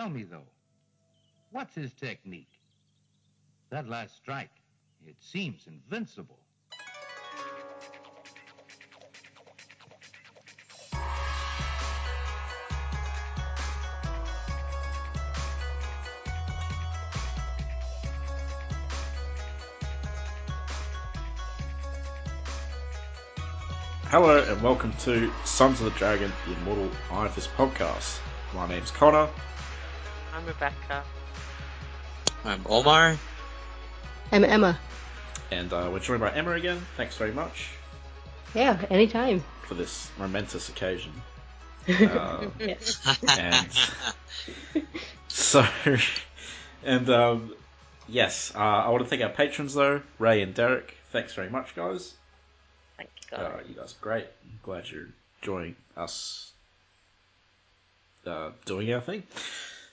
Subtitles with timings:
[0.00, 0.46] Tell me, though,
[1.52, 2.58] what's his technique?
[3.68, 4.48] That last strike,
[5.06, 6.38] it seems invincible.
[24.04, 28.20] Hello and welcome to Sons of the Dragon, the Immortal Iron Fist podcast.
[28.54, 29.28] My name's Connor.
[30.40, 31.04] I'm Rebecca.
[32.46, 33.18] I'm Omar.
[34.32, 34.78] I'm Emma.
[35.50, 36.80] And uh, we're joined by Emma again.
[36.96, 37.68] Thanks very much
[38.54, 39.44] Yeah, anytime.
[39.68, 41.12] for this momentous occasion.
[41.86, 43.18] Uh, Yes.
[43.38, 43.68] and
[45.28, 45.66] so,
[46.84, 47.54] and um,
[48.08, 50.96] yes, uh, I want to thank our patrons though, Ray and Derek.
[51.12, 52.14] Thanks very much, guys.
[52.96, 53.40] Thank you, guys.
[53.46, 54.24] Uh, you guys are great.
[54.44, 55.08] I'm glad you're
[55.42, 56.50] enjoying us
[58.26, 59.24] uh, doing our thing.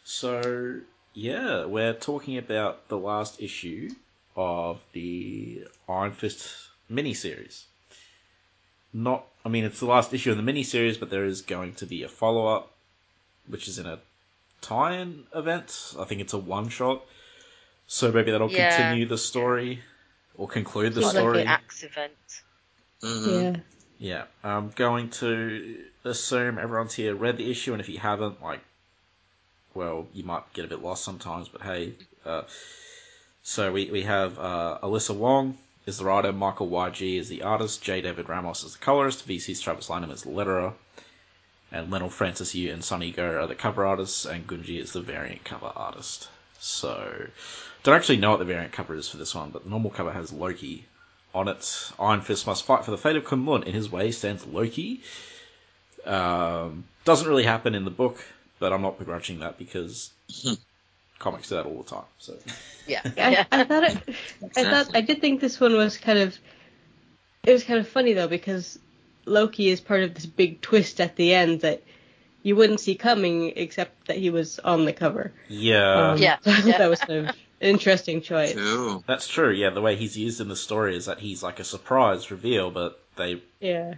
[0.10, 0.80] So,
[1.14, 3.90] yeah, we're talking about the last issue
[4.38, 6.50] of the Iron Fist
[6.90, 7.64] miniseries.
[8.94, 11.86] Not, I mean, it's the last issue of the miniseries, but there is going to
[11.86, 12.72] be a follow up,
[13.48, 14.00] which is in a
[14.62, 15.94] tie in event.
[16.00, 17.04] I think it's a one shot.
[17.88, 18.74] So maybe that'll Yeah.
[18.78, 19.84] continue the story
[20.36, 21.42] or conclude the It's like story.
[21.42, 22.14] an axe event.
[23.02, 23.44] Mhm.
[23.44, 23.62] Yeah.
[24.00, 28.62] Yeah, I'm going to assume everyone's here read the issue, and if you haven't, like,
[29.78, 31.94] well, you might get a bit lost sometimes, but hey.
[32.26, 32.42] Uh,
[33.44, 37.82] so we, we have uh, Alyssa Wong is the writer, Michael YG is the artist,
[37.82, 38.02] J.
[38.02, 40.74] David Ramos is the colorist, VC's Travis Lanham is the letterer,
[41.72, 45.00] and Leinil Francis Yu and Sunny Gho are the cover artists, and Gunji is the
[45.00, 46.28] variant cover artist.
[46.60, 47.28] So,
[47.84, 50.12] don't actually know what the variant cover is for this one, but the normal cover
[50.12, 50.86] has Loki
[51.34, 51.92] on it.
[52.00, 53.64] Iron Fist must fight for the fate of Kunlun.
[53.64, 55.02] In his way stands Loki.
[56.04, 58.26] Um, doesn't really happen in the book,
[58.60, 60.12] but I'm not begrudging that because
[61.20, 62.06] comics do that all the time.
[62.20, 62.38] So
[62.88, 63.02] Yeah.
[63.18, 63.98] I, I thought it.
[64.56, 66.38] I thought I did think this one was kind of.
[67.46, 68.78] It was kind of funny though because
[69.26, 71.82] Loki is part of this big twist at the end that
[72.44, 75.34] you wouldn't see coming except that he was on the cover.
[75.48, 76.78] yeah, Um, Yeah, so yeah.
[76.78, 78.54] that was kind of an interesting choice.
[78.54, 79.04] True.
[79.08, 79.52] that's true.
[79.52, 82.70] Yeah, the way he's used in the story is that he's like a surprise reveal,
[82.72, 83.96] but they, Yeah.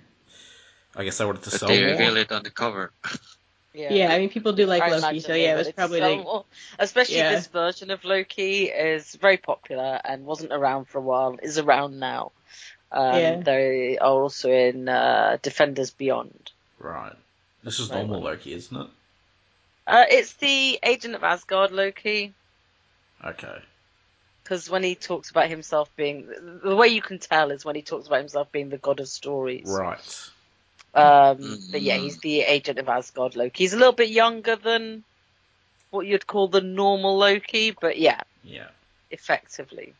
[0.96, 1.91] I guess, they wanted to But sell they more.
[1.91, 2.91] reveal it on the cover.
[3.74, 4.12] Yeah.
[4.12, 6.46] I mean, people do like I Loki, so yeah, it was probably sell like.
[6.80, 7.35] Especially Yeah.
[7.35, 11.38] this version of Loki is very popular and wasn't around for a while.
[11.41, 12.31] Is around now.
[12.91, 13.41] Um, Yeah.
[13.41, 16.52] They are also in uh, Defenders Beyond.
[16.79, 17.13] Right.
[17.63, 18.31] This is normal well.
[18.31, 18.88] Loki, isn't it?
[19.85, 22.34] Uh, it's the Agent of Asgard Loki.
[23.24, 23.59] Okay.
[24.44, 26.28] Because when he talks about himself being,
[26.63, 29.08] the way you can tell is when he talks about himself being the god of
[29.08, 29.68] stories.
[29.68, 30.29] Right.
[30.94, 33.64] Um, But yeah, he's the agent of Asgard Loki.
[33.64, 35.04] He's a little bit younger than
[35.92, 38.70] what you'd call the normal Loki, but yeah, Yeah.
[39.12, 39.96] effectively.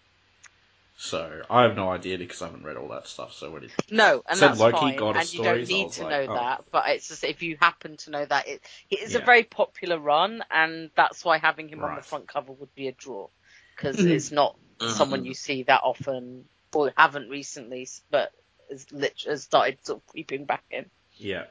[0.98, 3.34] So I have no idea because I haven't read all that stuff.
[3.34, 6.04] So what did No, and Said that's Loki, fine, god and you don't need to
[6.04, 6.34] like, know oh.
[6.36, 6.66] that.
[6.72, 9.98] But it's just if you happen to know that, it it is a very popular
[10.00, 13.28] run, and that's why having him on the front cover would be a draw
[13.76, 14.10] because Mhm.
[14.12, 14.88] it's not Mhm.
[14.88, 18.32] someone you see that often or haven't recently, but
[18.69, 20.85] has lit- has started sort of creeping back in.
[21.18, 21.46] Yeah.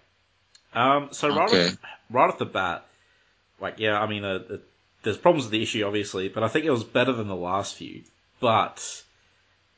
[0.74, 1.08] Um.
[1.12, 1.68] So right, Okay.
[1.68, 1.76] off,
[2.10, 2.84] right off the bat,
[3.60, 4.56] like, yeah, I mean, uh, uh,
[5.02, 7.76] there's problems with the issue, obviously, but I think it was better than the last
[7.76, 8.02] few.
[8.40, 9.02] But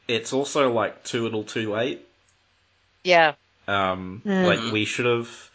[0.08, 2.06] it's also like too little, too late.
[3.04, 3.34] Yeah,
[3.68, 4.22] Um.
[4.24, 4.46] Mm.
[4.46, 5.50] Like we should have.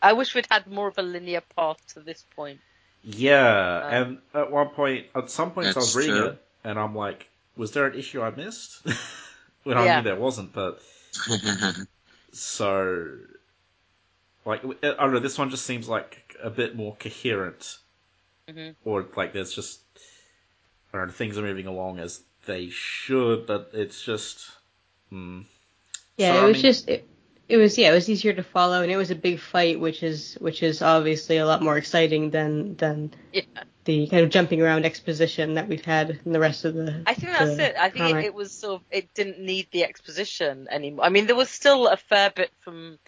[0.00, 2.60] I wish we'd had more of a linear path to this point.
[3.02, 3.82] Yeah.
[3.84, 6.26] Um, and at one point, at some points, I was reading true.
[6.28, 8.86] it, and I'm like, was there an issue I missed?
[9.64, 9.96] when I Yeah.
[9.96, 10.80] knew there wasn't, but
[12.32, 13.16] so
[14.44, 15.18] like I don't know.
[15.18, 17.78] This one just seems like a bit more coherent,
[18.48, 18.74] Mhm.
[18.84, 19.80] or like there's just
[20.92, 24.50] I don't know things are moving along as they should, but it's just
[25.10, 25.42] hmm.
[26.16, 27.08] Yeah, So, it I was mean- just it,
[27.48, 30.02] it was yeah, it was easier to follow, and it was a big fight, which
[30.02, 33.42] is which is obviously a lot more exciting than than Yeah.
[33.84, 37.02] the kind of jumping around exposition that we've had in the rest of the.
[37.06, 37.74] I think that's it.
[37.78, 41.04] I think it, it was sort of it didn't need the exposition anymore.
[41.06, 42.98] I mean, there was still a fair bit from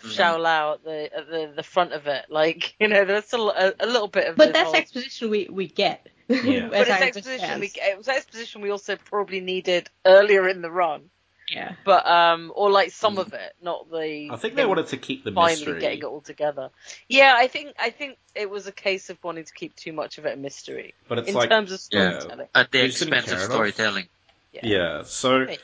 [0.00, 0.10] Mhm.
[0.12, 2.26] Shou-Lao at the at the the front of it.
[2.30, 4.36] Like you know, there's still a, a little bit of.
[4.36, 6.06] But the that's whole- exposition we we get.
[6.28, 6.68] Yeah.
[6.70, 7.58] But as it's exposition.
[7.60, 11.10] We, it was exposition we also probably needed earlier in the run,
[11.50, 11.72] Yeah.
[11.84, 14.28] but um, or like some of it, not the.
[14.30, 15.80] I think they wanted to keep the finally mystery.
[15.80, 16.70] getting it all together.
[17.08, 20.18] Yeah, I think I think it was a case of wanting to keep too much
[20.18, 22.20] of it a mystery but it's in like terms of Yeah.
[22.54, 23.50] At the You just didn't expense of enough.
[23.52, 24.08] storytelling.
[24.52, 25.58] Yeah, so Hey.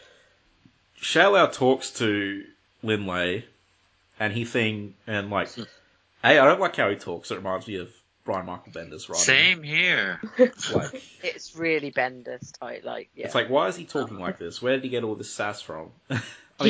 [1.01, 2.45] Xiao talks to
[2.83, 3.45] Lin Lie,
[4.21, 5.63] and he thing and like, Hmm.
[6.23, 7.31] hey, I don't like how he talks.
[7.31, 7.91] It reminds me of
[8.25, 9.25] Brian Michael Bendis writing.
[9.25, 10.21] Same here.
[10.73, 13.27] Like, It's really Bendis type, like yeah.
[13.27, 14.63] it's like, why is he talking like this?
[14.63, 15.91] Where did he get all this sass from?
[16.11, 16.23] I mean,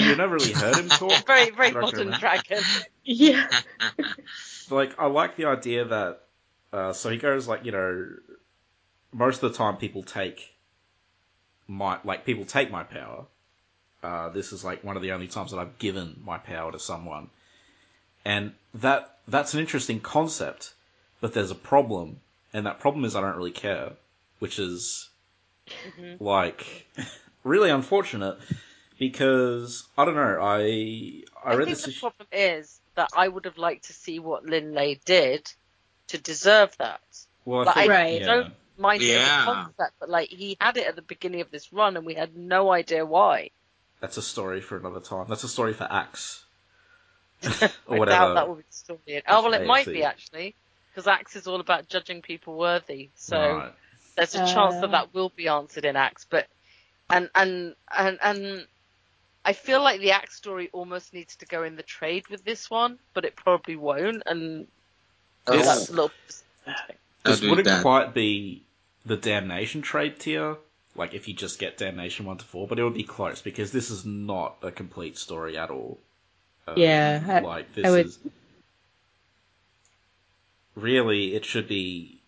[0.03, 0.09] Yeah.
[0.09, 1.13] you've never really heard him talk.
[1.27, 2.21] very very Dragon modern Man.
[2.21, 2.63] dragon.
[3.05, 3.49] Yeah.
[4.71, 6.21] like I like the idea that
[6.73, 8.09] uh, so he goes like you know
[9.13, 10.51] most of the time people take
[11.69, 13.27] my like people take my power.
[14.03, 16.79] Uh, this is like one of the only times that I've given my power to
[16.79, 17.31] someone,
[18.25, 20.75] and that that's an interesting concept.
[21.25, 22.21] But there's a problem,
[22.53, 23.93] and that problem is I don't really care,
[24.41, 25.09] which is
[25.67, 26.21] Mhm.
[26.21, 26.87] like
[27.45, 28.37] really unfortunate
[28.99, 32.01] because I don't know I I, I read think this the issue.
[32.01, 35.51] problem is that I would have liked to see what Linley did
[36.09, 37.01] to deserve that.
[37.47, 38.21] Well, I Like, think, I Right.
[38.21, 38.27] yeah.
[38.27, 39.45] don't mind it as a Yeah.
[39.47, 42.37] concept, but like he had it at the beginning of this run, and we had
[42.37, 43.49] no idea why.
[44.01, 45.25] That's a story for another time.
[45.31, 46.45] That's a story for Axe.
[47.43, 47.95] or whatever.
[47.95, 48.25] I whatever.
[48.27, 49.23] doubt that will be the story.
[49.27, 50.55] Oh well, it might be actually,
[50.95, 53.11] because Axe is all about judging people worthy.
[53.17, 53.73] So Right.
[54.17, 54.83] there's a chance Uh.
[54.83, 56.47] that that will be answered in Axe, but
[57.11, 58.67] and and and and
[59.45, 62.71] I feel like the Axe story almost needs to go in the trade with this
[62.71, 64.67] one, but it probably won't, and
[65.47, 65.57] Oh.
[65.57, 66.11] that's a little.
[66.27, 66.97] disappointing.
[67.27, 67.83] I'll This do wouldn't that.
[67.83, 68.63] quite be
[69.05, 70.57] the Damnation trade tier,
[70.95, 73.71] like if you just get Damnation 1 to 4, but it would be close because
[73.73, 75.99] this is not a complete story at all.
[76.67, 78.19] Um, Yeah, I- like this I would- is
[80.75, 82.21] really it should be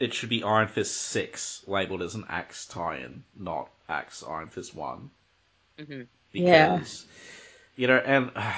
[0.00, 4.74] it should be Iron Fist 6 labeled as an Axe tie-in, not Axe Iron Fist
[4.74, 5.10] 1.
[5.78, 6.06] Mhm.
[6.32, 6.80] Yeah.
[7.76, 8.52] you know, and uh,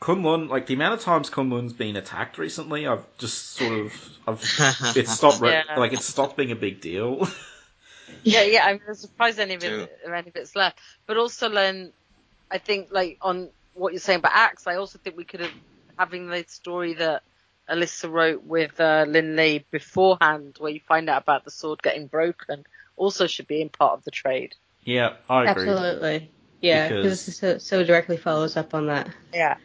[0.00, 3.92] Kunlun, like the amount of times Kunlun's been attacked recently, I've just sort of,
[4.26, 4.42] I've,
[4.96, 5.76] it's stopped, re- Yeah.
[5.78, 7.26] like it's stopped being a big deal.
[8.22, 8.64] yeah, yeah.
[8.66, 9.80] I'm surprised any of True.
[9.82, 10.78] it, any of it's left.
[11.06, 11.92] But also, then
[12.50, 15.52] I think like on what you're saying about Axe, I also think we could have
[15.98, 17.22] having the story that
[17.70, 22.64] Alyssa wrote with uh, Linley beforehand, where you find out about the sword getting broken,
[22.96, 24.54] also should be in part of the trade.
[24.84, 25.68] yeah, I agree.
[25.68, 26.30] Absolutely.
[26.60, 29.08] Yeah, Because- because this so, so directly follows up on that.
[29.32, 29.56] Yeah,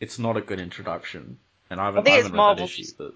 [0.00, 1.38] It's not a good introduction,
[1.68, 3.14] and I I haven't, think I it's haven't read that issue, but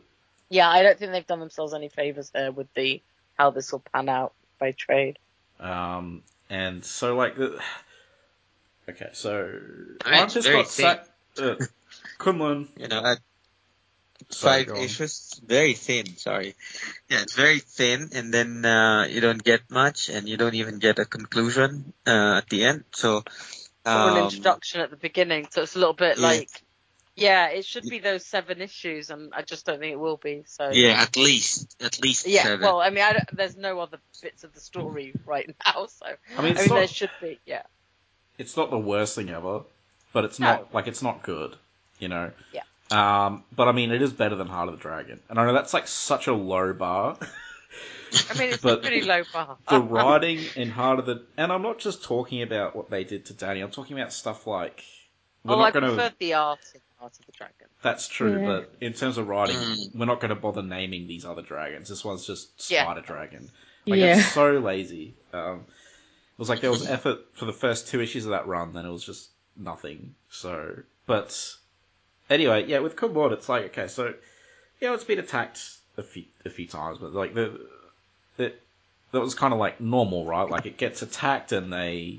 [0.50, 0.68] yeah.
[0.68, 3.00] I don't think they've done themselves any favors there with the
[3.38, 5.18] how this will pan out by trade.
[5.60, 7.58] um, and so like the,
[8.90, 9.30] okay, so
[10.04, 11.10] I mean, Iron it's Fist got sacked.
[11.38, 11.54] Uh,
[12.18, 13.18] Kunlun, You know, at
[14.30, 14.84] Sorry, five go on.
[14.84, 16.06] issues, very thin.
[16.16, 16.54] Sorry.
[17.08, 20.78] Yeah, it's very thin, and then uh, you don't get much, and you don't even
[20.78, 22.84] get a conclusion uh, at the end.
[22.92, 23.22] So, or
[23.86, 26.26] an um, introduction at the beginning, so it's a little bit yeah.
[26.26, 26.50] like,
[27.16, 30.44] yeah, it should be those seven issues, and I just don't think it will be.
[30.46, 32.60] So yeah, at least, at least Yeah, seven.
[32.62, 36.06] well, I mean, I don't, there's no other bits of the story right now, so
[36.38, 37.62] I mean, I mean, not, there should be, yeah.
[38.38, 39.62] it's not the worst thing ever,
[40.12, 40.46] but it's No.
[40.46, 41.56] not like it's not good,
[41.98, 42.32] you know.
[42.52, 42.62] Yeah.
[42.90, 45.52] Um, but I mean, it is better than Heart of the Dragon, and I know
[45.54, 47.16] that's like such a low bar.
[48.30, 49.56] I mean, it's But a pretty low bar.
[49.68, 53.26] the writing in Heart of the, and I'm not just talking about what they did
[53.26, 53.60] to Danny.
[53.60, 54.84] I'm talking about stuff like
[55.44, 55.90] we're oh, I not going to.
[55.94, 57.66] preferred the art in Art of the Dragon.
[57.82, 58.46] That's true, Yeah.
[58.46, 59.96] but in terms of writing, Mm.
[59.96, 61.88] we're not going to bother naming these other dragons.
[61.88, 62.84] This one's just Yeah.
[62.84, 63.50] Spider Dragon.
[63.86, 64.18] Like yeah.
[64.18, 65.14] it's so lazy.
[65.32, 68.72] Um, it was like there was effort for the first two issues of that run,
[68.74, 70.14] then it was just nothing.
[70.30, 70.76] So,
[71.06, 71.56] but
[72.30, 74.14] anyway, yeah, with Kunlun, it's like okay, so
[74.80, 75.60] yeah, it's been attacked
[75.96, 77.60] a few a few times, but like the
[78.38, 78.60] it
[79.12, 80.48] that was kind of like normal, right?
[80.48, 82.18] Like it gets attacked and they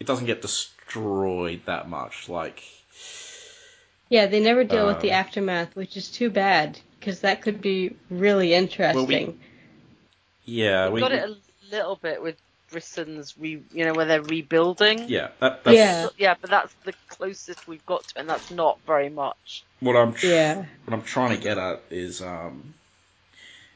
[0.00, 2.28] it doesn't get destroyed that much.
[2.28, 2.62] Like
[4.08, 7.60] Yeah, they never deal with the Um, aftermath, which is too bad because that could
[7.60, 9.38] be really interesting.
[10.44, 11.36] yeah, we we, got it a
[11.70, 12.36] little bit with
[12.72, 15.08] Brisson's, re, you know, where they're rebuilding.
[15.08, 16.08] yeah, that, that's Yeah.
[16.18, 19.64] Yeah, but that's the closest we've got to, and that's not very much.
[19.80, 20.64] what I'm tr- yeah.
[20.84, 22.74] what I'm trying to get at is um,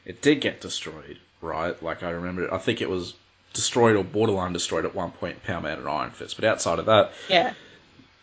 [0.05, 1.81] it did get destroyed, right?
[1.81, 2.51] Like I remember, it.
[2.51, 3.13] I think it was
[3.53, 6.35] destroyed or borderline destroyed at one point, in Power Man and Iron Fist.
[6.35, 7.53] But outside of that, Yeah.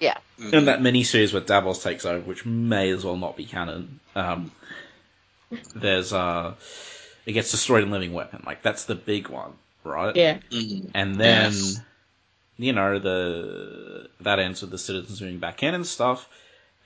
[0.00, 0.18] Yeah.
[0.38, 4.00] And that miniseries where Davos takes over, which may as well not be canon.
[4.14, 4.50] Um,
[5.74, 6.54] there's uh,
[7.26, 9.52] it gets destroyed in Living Weapon, like that's the big one,
[9.84, 10.14] right?
[10.16, 10.38] Yeah.
[10.50, 10.90] Mhm.
[10.94, 11.80] And then, Yes.
[12.56, 16.28] you know, the that ends with the citizens moving back in and stuff.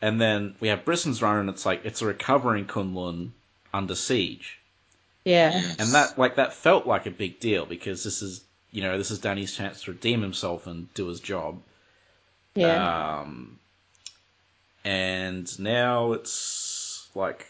[0.00, 3.30] And then we have Brisson's run, and it's like it's a recovering Kunlun
[3.74, 4.58] under siege,
[5.24, 5.50] Yeah.
[5.60, 5.76] Yes.
[5.78, 9.10] and that like that felt like a big deal because this is you know this
[9.10, 11.60] is Danny's chance to redeem himself and do his job.
[12.54, 13.20] Yeah.
[13.20, 13.58] Um,
[14.84, 17.46] and now it's like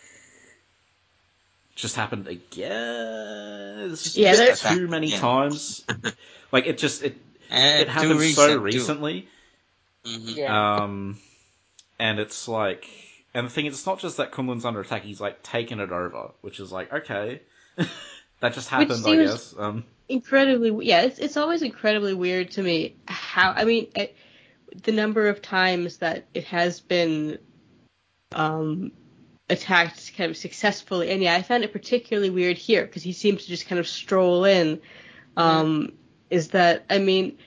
[1.79, 3.91] just happened again.
[3.91, 5.21] It's just Yeah, just there- too many Yeah.
[5.21, 5.85] times.
[6.53, 7.17] like it just it
[7.51, 8.59] And it happened so recent, too.
[8.61, 9.29] recently.
[10.05, 10.37] Mhm.
[10.37, 10.77] Yeah.
[10.83, 11.19] Um,
[11.99, 12.87] and it's like,
[13.35, 15.91] and the thing is, it's not just that Kunlun's under attack; he's like taken it
[15.91, 17.41] over, which is like okay,
[18.41, 19.55] that just happened, I seems- guess.
[19.59, 24.17] Um, incredibly yeah it's, it's always incredibly weird to me how i mean it,
[24.85, 27.37] the number of times that it has been
[28.33, 28.91] um
[29.51, 33.43] attacked kind of successfully and yeah i found it particularly weird here because he seems
[33.43, 34.81] to just kind of stroll in
[35.37, 35.93] um
[36.31, 37.39] is that i mean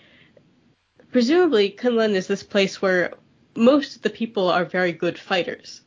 [1.11, 3.13] presumably kunlun is this place where
[3.55, 5.81] most of the people are very good fighters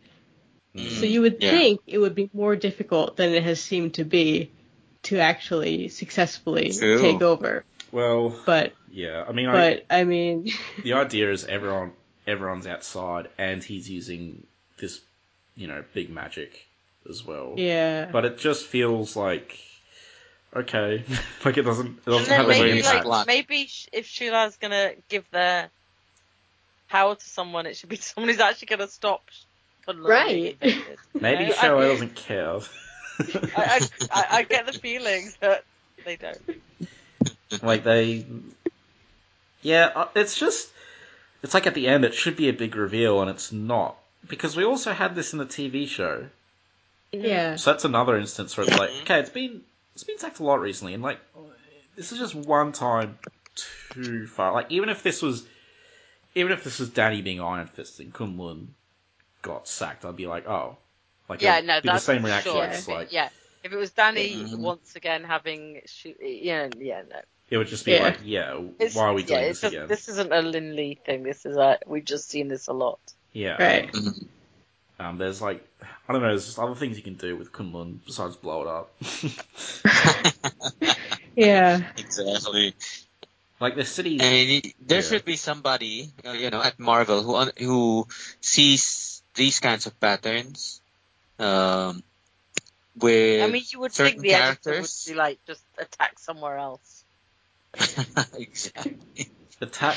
[0.76, 1.50] so you would Yeah.
[1.52, 4.50] think it would be more difficult than it has seemed to be
[5.04, 7.00] to actually successfully True.
[7.00, 7.64] take over.
[7.92, 10.50] well, But yeah, I mean, I, but I mean,
[10.83, 11.92] the idea is everyone
[12.26, 14.47] everyone's outside, and he's using
[14.78, 15.00] this,
[15.56, 16.66] you know, big magic
[17.08, 17.54] as well.
[17.56, 18.06] yeah.
[18.11, 19.58] But it just feels like
[20.54, 21.04] okay,
[21.44, 23.06] like it doesn't it doesn't have maybe movie like- impact.
[23.06, 25.68] like maybe sh- if Shou-Lao's gonna give their
[26.88, 29.23] power to someone, it should be someone who's actually gonna stop
[29.87, 30.58] Kunlun Right.
[30.61, 30.99] being invaded.
[31.14, 32.58] Maybe You know, Showa doesn't care.
[33.56, 33.80] I, I,
[34.12, 35.62] I, I get the feeling that
[36.04, 37.62] they don't.
[37.62, 38.25] like they,
[39.62, 40.68] yeah, uh, it's just
[41.42, 43.96] it's like at the end it should be a big reveal and it's not
[44.28, 46.26] because we also had this in the TV show.
[47.12, 47.57] yeah.
[47.57, 49.62] So that's another instance where it's like, okay, it's been
[49.95, 51.19] it's been sacked a lot recently, and like
[51.97, 53.19] this is just one time
[53.90, 54.52] too far.
[54.52, 55.47] Like even if this was
[56.35, 58.66] even if this was Danny being Iron Fist and Kunlun
[59.43, 60.76] got sacked, I'd be like, oh,
[61.28, 62.52] like Yeah, it'd no, be the same reaction.
[62.52, 62.64] Sure.
[62.64, 63.28] It's like yeah,
[63.62, 64.59] if it was Danny Mhm.
[64.59, 67.21] once again having, shoot, yeah, yeah, no.
[67.50, 68.02] it would just be Yeah.
[68.02, 69.87] like, yeah, It's, why are we doing yeah, this it's just- again?
[69.88, 71.23] This isn't a Lin Lee thing.
[71.23, 72.99] This is a we've just seen this a lot.
[73.35, 73.95] Yeah, Right.
[74.99, 75.67] Um, there's like
[76.09, 78.69] I don't know, there's just other things you can do with Kunlun besides blow it
[78.69, 78.95] up.
[81.37, 81.83] Yeah.
[81.97, 82.75] exactly.
[83.59, 84.21] like the city.
[84.21, 85.09] And there Yeah.
[85.09, 88.07] should be somebody, uh, you know, at Marvel who who
[88.41, 90.81] sees these kinds of patterns.
[91.38, 92.05] Um,
[92.97, 97.05] with I mean, you would think the editor would be like just attack somewhere else.
[98.38, 99.29] exactly.
[99.61, 99.97] Attack,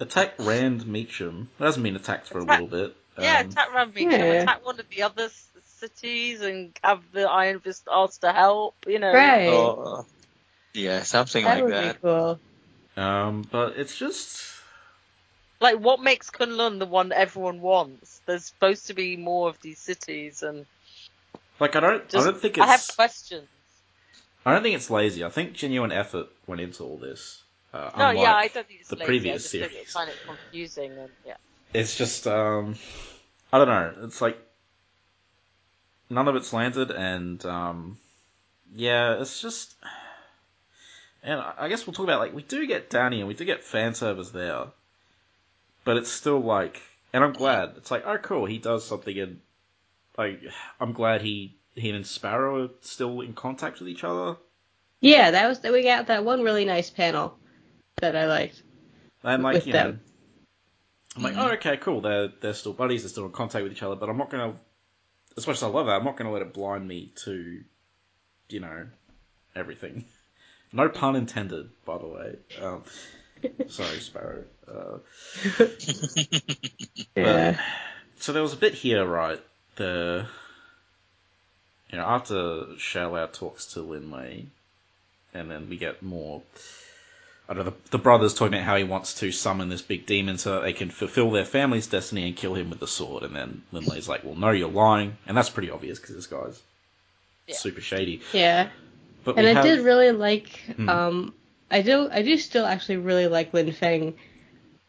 [0.00, 1.46] attack Rand Meachum.
[1.58, 2.96] That hasn't been attacked for a little bit.
[3.18, 4.42] Yeah, Um, attack Rambeach, yeah.
[4.42, 8.74] attack one of the other s- cities and have the Iron Fist ask to help.
[8.86, 9.48] You know, Right.
[9.48, 10.06] Oh,
[10.74, 11.94] yeah, something that like would that.
[11.94, 12.40] be cool.
[12.96, 14.42] Um, but it's just
[15.60, 18.20] like what makes Kunlun the one everyone wants?
[18.26, 20.66] There's supposed to be more of these cities, and
[21.58, 23.48] like I don't, just I don't think I have questions.
[24.44, 25.24] I don't think it's lazy.
[25.24, 27.42] I think genuine effort went into all this.
[27.76, 29.06] Uh, No, yeah, I don't think it's the lazy.
[29.06, 29.92] previous I just think series.
[29.92, 31.36] Find it confusing, and yeah.
[31.74, 32.76] It's just, um,
[33.52, 33.94] I don't know.
[34.04, 34.38] It's like
[36.08, 37.98] none of it's landed, and um,
[38.74, 39.74] yeah, it's just.
[41.22, 43.44] And I I guess we'll talk about like we do get Danny and we do
[43.44, 44.66] get fan service there,
[45.84, 46.80] but it's still like,
[47.12, 47.74] and I'm glad.
[47.76, 49.40] It's like, oh, cool, he does something, and
[50.16, 50.40] like
[50.80, 54.36] I'm glad he he and Sparrow are still in contact with each other.
[55.00, 57.36] Yeah, that was we got that one really nice panel
[58.00, 58.62] that I liked.
[59.24, 60.00] And like With you know, them.
[61.16, 62.00] I'm like, oh, okay, cool.
[62.02, 63.02] They're they're still buddies.
[63.02, 63.96] They're still in contact with each other.
[63.96, 64.54] But I'm not gonna,
[65.36, 67.62] as much as I love that, I'm not gonna let it blind me to,
[68.50, 68.86] you know,
[69.54, 70.04] everything.
[70.72, 72.36] No pun intended, by the way.
[72.62, 72.82] Um,
[73.68, 74.44] sorry, Sparrow.
[74.68, 74.98] Uh,
[77.16, 77.58] Yeah.
[78.18, 79.40] so there was a bit here, right?
[79.76, 80.26] The,
[81.90, 84.46] you know, after Shao talks to Lin Lie,
[85.32, 86.42] and then we get more.
[87.48, 87.70] I don't know.
[87.70, 90.62] The, the brothers talking about how he wants to summon this big demon so that
[90.62, 93.22] they can fulfill their family's destiny and kill him with the sword.
[93.22, 96.60] And then Linley's like, "Well, no, you're lying," and that's pretty obvious because this guy's
[97.46, 97.54] Yeah.
[97.54, 98.20] super shady.
[98.32, 98.68] Yeah.
[99.24, 100.88] But And I have, did really like Hmm.
[100.88, 101.34] um
[101.70, 104.14] I do I do still actually really like Lin Feng.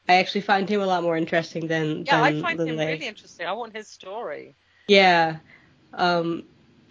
[0.10, 2.78] I actually find him a lot more interesting than Yeah, I than find Lin him
[2.78, 2.94] Lei.
[2.94, 3.46] really interesting.
[3.46, 4.56] I want his story.
[4.88, 5.38] Yeah.
[5.94, 6.44] Um,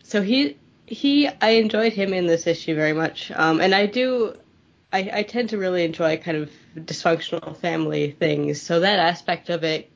[0.02, 0.56] so he
[0.87, 3.30] he I enjoyed him in this issue very much.
[3.32, 4.37] Um, and I do
[4.93, 8.62] I, I tend to really enjoy kind of dysfunctional family things.
[8.62, 9.90] So that aspect of it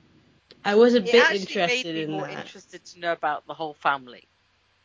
[0.65, 2.39] I was a It bit actually made interested me in more that.
[2.41, 4.29] interested to know about the whole family,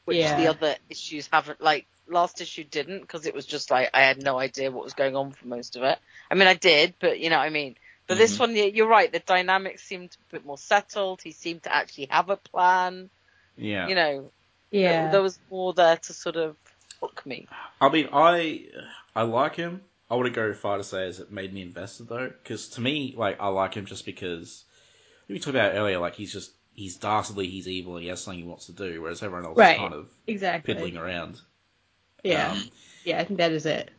[0.05, 0.37] which Yeah.
[0.37, 1.61] the other issues haven't.
[1.61, 4.93] Like last issue didn't because it was just like I had no idea what was
[4.93, 5.99] going on for most of it.
[6.31, 7.75] I mean, I did, but you know what I mean.
[8.07, 8.39] But this Mhm.
[8.39, 9.11] one, you're right.
[9.11, 11.21] The dynamics seemed a bit more settled.
[11.21, 13.09] He seemed to actually have a plan.
[13.57, 13.87] yeah.
[13.87, 14.31] You know,
[14.71, 15.01] Yeah.
[15.01, 16.55] there, there was more there to sort of
[17.01, 17.47] hook me.
[17.81, 18.67] I mean, I
[19.15, 19.81] I like him.
[20.09, 23.13] I wouldn't go far to say as it made me invested though, because to me,
[23.17, 24.63] like, I like him just because
[25.27, 25.99] we talked about earlier.
[25.99, 29.01] Like, he's just he's dastardly, he's evil, and he has something he wants to do,
[29.01, 29.75] whereas everyone else Right.
[29.75, 30.73] is kind of exactly.
[30.73, 31.39] piddling around.
[32.23, 32.51] Yeah.
[32.51, 32.69] Um,
[33.03, 33.91] yeah, I think that is it.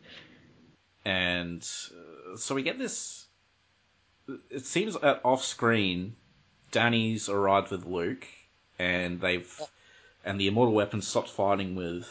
[1.04, 3.26] and uh, so we get this.
[4.50, 6.16] It seems that off screen,
[6.72, 8.26] Danny's arrived with Luke,
[8.78, 9.60] and they've
[10.24, 12.08] and the immortal weapon stopped fighting with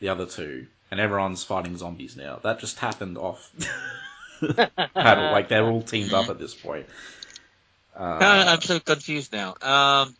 [0.00, 2.40] the other two, and everyone's fighting zombies now.
[2.42, 3.50] That just happened off
[4.94, 5.32] paddle.
[5.32, 6.86] Like they're all teamed up at this point.
[7.96, 9.50] Uh, I'm so confused now.
[9.50, 10.14] Um,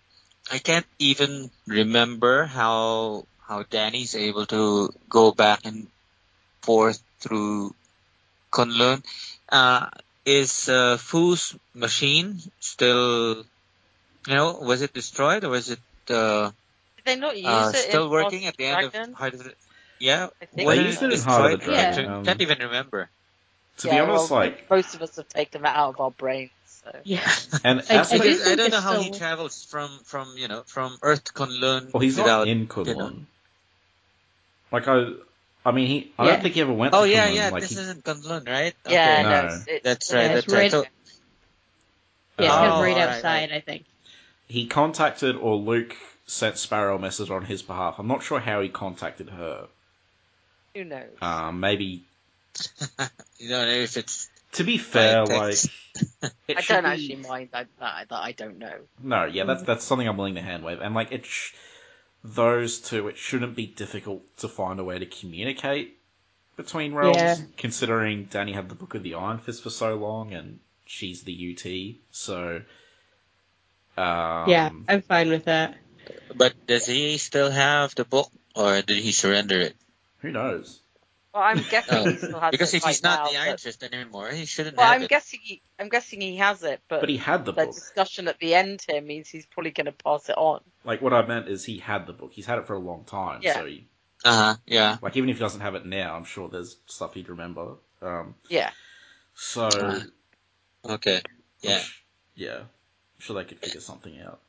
[0.53, 5.89] I can't even remember how how Danny's able to go back and
[6.63, 7.75] forth through
[8.53, 9.03] Kunlun.
[9.49, 9.87] Uh,
[10.25, 13.45] is uh, Fu's machine still,
[14.27, 16.51] you know, was it destroyed or was it uh,
[16.97, 19.55] Did they not use uh, it still working at the end of Heart of the...
[20.01, 20.89] Yeah, I think when They so.
[20.89, 21.21] used it in?
[21.21, 23.09] Heart of the Dragon, Can't- um, can't even remember.
[23.79, 26.11] to yeah, be honest, well, like, most of us have taken that out of our
[26.11, 26.51] brains.
[26.83, 26.97] So.
[27.05, 27.31] Yeah.
[27.65, 30.49] and I- as I for- do I don't know how he travels from from you
[30.49, 32.97] know from Earth to Kunlun well, he's without not in you Kunlun.
[32.97, 33.13] know.
[34.73, 35.13] Like I,
[35.67, 36.13] I mean, he.
[36.19, 36.31] I Yeah.
[36.33, 36.95] don't think he ever went.
[36.95, 37.35] Oh to yeah, Kunlun.
[37.35, 37.49] yeah.
[37.51, 38.75] Like this he, isn't Kunlun, right?
[38.89, 39.29] Yeah, No.
[39.29, 40.31] no, it's, it's, That's right.
[40.31, 40.61] it's That's right.
[40.63, 40.85] right- So,
[42.39, 43.53] Yeah, it's kind of Oh, right right, outside, right.
[43.53, 43.85] I think.
[44.49, 45.95] he contacted or Luke
[46.27, 47.97] sent Sparrow a message on his behalf.
[47.99, 49.67] I'm not sure how he contacted her.
[50.75, 51.11] Who knows?
[51.21, 52.05] Um, maybe
[53.39, 55.65] you don't know if it's to be fair, By like
[56.49, 58.75] it I don't be- actually mind that, that, that I don't know.
[59.03, 61.53] No, yeah, that's that's something I'm willing to hand wave, and like it, sh-
[62.25, 65.97] those two, it shouldn't be difficult to find a way to communicate
[66.57, 67.37] between realms, Yeah.
[67.57, 71.33] considering Danny had the Book of the Iron Fist for so long, and she's the
[71.33, 72.63] Yu-Ti, so.
[73.97, 75.77] Um, yeah, I'm fine with that.
[76.35, 79.77] But does he still have the book, or did he surrender it?
[80.21, 80.81] Who knows?
[81.33, 83.93] Well, I'm guessing he still has because it if he's not now, the Iron but-
[83.95, 84.79] anymore, he shouldn't have.
[84.79, 85.09] Well, have I'm it.
[85.11, 87.75] guessing he, I'm guessing he has it, but, But he had the the book.
[87.75, 90.61] discussion at the end here means he's probably going to pass it on.
[90.85, 92.33] Like what I meant is he had the book.
[92.33, 93.55] He's had it for a long time, Yeah.
[93.55, 93.87] so he
[94.25, 94.57] Uh huh.
[94.67, 94.99] Yeah.
[95.03, 97.75] like even if he doesn't have it now, I'm sure there's stuff he'd remember.
[98.03, 98.71] Um, Yeah.
[99.35, 100.01] so Uh,
[100.95, 101.17] Okay.
[101.17, 101.23] I'm
[101.61, 101.79] Yeah.
[101.79, 102.03] sh-
[102.35, 104.41] yeah, I'm sure they could figure something out.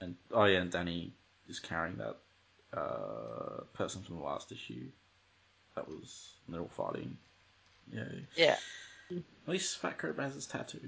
[0.00, 1.12] And oh yeah, and Danny
[1.48, 2.16] is carrying that
[2.76, 4.88] uh, person from the last issue.
[5.76, 7.16] That was and they're all fighting.
[7.92, 8.02] Yeah,
[8.34, 8.56] Yeah.
[9.10, 10.80] at least Fat Cobra has his tattoos.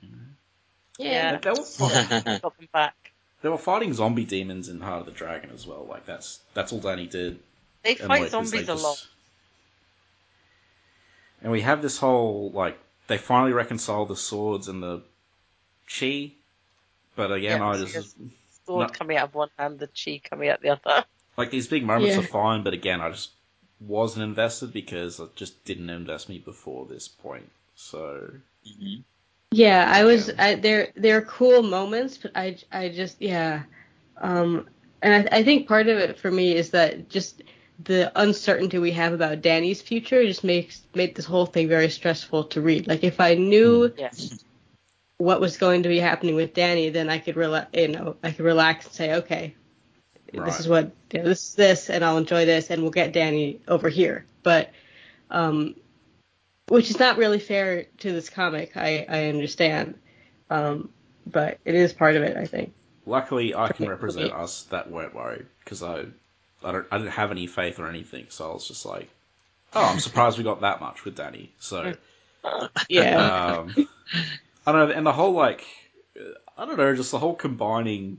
[0.00, 0.16] You know?
[0.98, 1.32] Yeah.
[1.32, 2.94] They, they were fighting, Got them back.
[3.42, 5.86] they were fighting zombie demons in Heart of the Dragon as well.
[5.88, 7.38] Like that's that's all Danny did.
[7.82, 9.06] They And, fight like, 'cause they zombies a lot.
[11.42, 15.02] And we have this whole like they finally reconcile the swords and the
[15.88, 16.30] chi,
[17.16, 18.14] but again, Yeah, I just there's
[18.64, 18.94] Sword No.
[18.94, 21.04] coming out of one hand, the chi coming out the other.
[21.36, 22.22] like these big moments Yeah.
[22.22, 23.30] are fine, but again, I just
[23.86, 27.50] wasn't invested because it just didn't invest me before this point.
[27.74, 28.30] So
[28.66, 29.04] Mhm.
[29.50, 30.28] Yeah, I was.
[30.28, 30.34] Yeah.
[30.38, 33.64] I, they're they're cool moments, but I I just yeah,
[34.18, 34.68] um,
[35.02, 37.42] and I, I think part of it for me is that just
[37.84, 42.44] the uncertainty we have about Danny's future just makes made this whole thing very stressful
[42.44, 42.86] to read.
[42.88, 44.10] Like if I knew Yeah.
[45.18, 47.68] what was going to be happening with Danny, then I could relax.
[47.74, 49.56] You know, I could relax and say, okay,
[50.34, 50.46] Right.
[50.46, 53.12] this is what you know, this is this, and I'll enjoy this, and we'll get
[53.12, 54.24] Danny over here.
[54.42, 54.70] But
[55.30, 55.76] um,
[56.68, 58.76] which is not really fair to this comic.
[58.76, 59.98] I I understand,
[60.50, 60.88] um,
[61.26, 62.36] but it is part of it.
[62.36, 62.72] I think.
[63.04, 64.42] luckily, I can represent okay.
[64.42, 66.06] us that weren't worried because I
[66.64, 69.10] I don't I didn't have any faith or anything, so I was just like,
[69.74, 71.52] oh, I'm surprised we got that much with Danny.
[71.58, 71.94] So.
[72.88, 73.60] Yeah.
[73.60, 73.88] Um,
[74.66, 75.64] I don't know, and the whole like,
[76.58, 78.18] I don't know, just the whole combining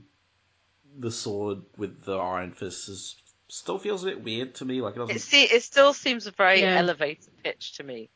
[1.00, 3.16] the sword with the iron fist is
[3.50, 4.82] still feels a bit weird to me.
[4.82, 5.16] Like it doesn't.
[5.16, 6.78] It see, it still seems a very Yeah.
[6.78, 8.10] elevated pitch to me.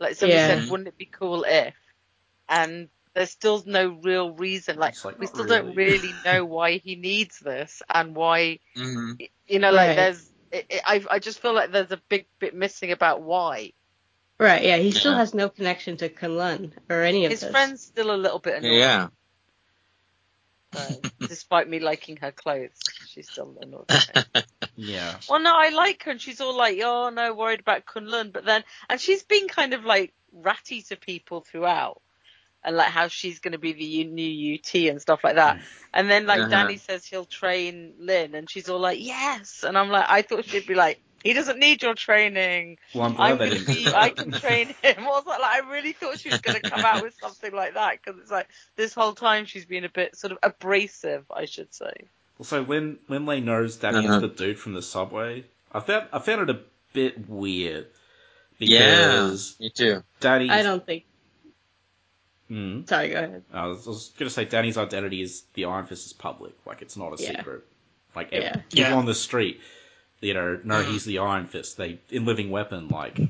[0.00, 0.46] Like somebody Yeah.
[0.60, 1.74] said, wouldn't it be cool if?
[2.48, 4.78] And there's still no real reason.
[4.78, 5.92] Like, like, we not still don't really.
[5.92, 9.28] really know why he needs this and why Mhm.
[9.46, 9.96] you know, like Right.
[9.96, 10.28] there's.
[10.50, 13.72] It, it, I I just feel like there's a big bit missing about why.
[14.38, 14.62] right.
[14.62, 14.76] Yeah.
[14.76, 17.50] He still has no connection to Kunlun or any of His this.
[17.50, 18.74] friend's still a little bit annoying.
[18.78, 19.08] Yeah.
[20.74, 23.86] So, despite me liking her clothes, she's still annoying.
[23.90, 24.42] me.
[24.76, 25.16] Yeah.
[25.28, 28.44] Well, no, I like her, and she's all like, "Oh no, worried about Kunlun," but
[28.44, 32.00] then, and she's been kind of like ratty to people throughout,
[32.64, 35.58] and like how she's going to be the new Yu-Ti and stuff like that.
[35.92, 36.48] And then like Uh-huh.
[36.48, 40.46] Danny says he'll train Lynn, and she's all like, "Yes," and I'm like, I thought
[40.46, 42.78] she'd be like, "He doesn't need your training.
[42.94, 43.84] Well, I'm glad I'm they going to didn't.
[43.84, 46.70] be, I can train him." I was like, I really thought she was going to
[46.70, 49.88] come out with something like that because it's like this whole time she's been a
[49.88, 51.92] bit sort of abrasive, I should say.
[52.38, 54.14] Also, when when Lay knows Danny Uh-huh.
[54.16, 56.60] is the dude from the subway, I found I found it a
[56.92, 57.86] bit weird
[58.58, 59.06] Yeah.
[59.06, 60.02] because Me too.
[60.20, 60.50] Danny.
[60.50, 61.04] I don't think.
[62.48, 62.84] Hmm.
[62.84, 63.08] Sorry.
[63.08, 63.44] Go ahead.
[63.52, 66.96] I was, was gonna say Danny's identity is the Iron Fist is public, like it's
[66.96, 67.36] not a Yeah.
[67.38, 67.64] secret.
[68.14, 68.52] Like Yeah.
[68.56, 68.94] people Yeah.
[68.94, 69.60] on the street,
[70.22, 71.76] you know, no, he's the Iron Fist.
[71.76, 73.20] They in Living Weapon, like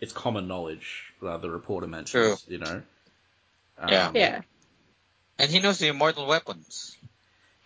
[0.00, 1.04] it's common knowledge.
[1.22, 2.82] Uh, the reporter mentions, you know.
[3.78, 4.10] Um, Yeah.
[4.14, 4.40] Yeah.
[5.38, 6.96] And he knows the immortal weapons.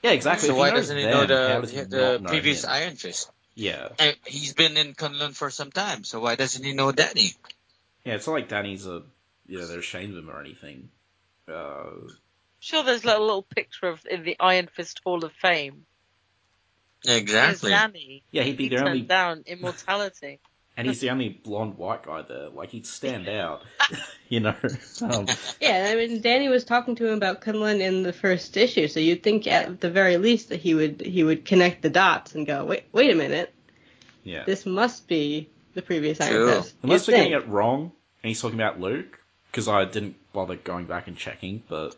[0.03, 0.49] Yeah, exactly.
[0.49, 2.71] So If why knows doesn't he them, know the he the know previous him?
[2.71, 3.31] Iron Fist?
[3.55, 7.35] Yeah, And he's been in Kunlun for some time, so why doesn't he know Danny?
[8.05, 8.15] yeah.
[8.15, 9.03] It's not like Danny's a
[9.47, 10.89] you know they're ashamed of him or anything.
[11.47, 11.91] Uh,
[12.61, 15.85] Sure, there's a little, little picture of in the Iron Fist Hall of Fame.
[17.07, 17.71] Exactly.
[17.73, 20.41] Here's yeah, he'd be He the only, down immortality.
[20.77, 22.49] and he's the only blonde white guy there.
[22.49, 23.63] Like he'd stand out,
[24.29, 24.55] you know.
[25.01, 25.27] Um,
[25.61, 29.01] Yeah, I mean, Danny was talking to him about Kunlun in the first issue, so
[29.01, 32.47] you'd think at the very least that he would he would connect the dots and
[32.47, 33.53] go, wait, wait a minute,
[34.23, 34.45] yeah.
[34.45, 36.53] this must be the previous Iron True.
[36.53, 36.75] Fist.
[36.83, 39.19] Unless You'd we're getting it wrong, and he's talking about Luke,
[39.51, 41.97] because I didn't bother going back and checking, but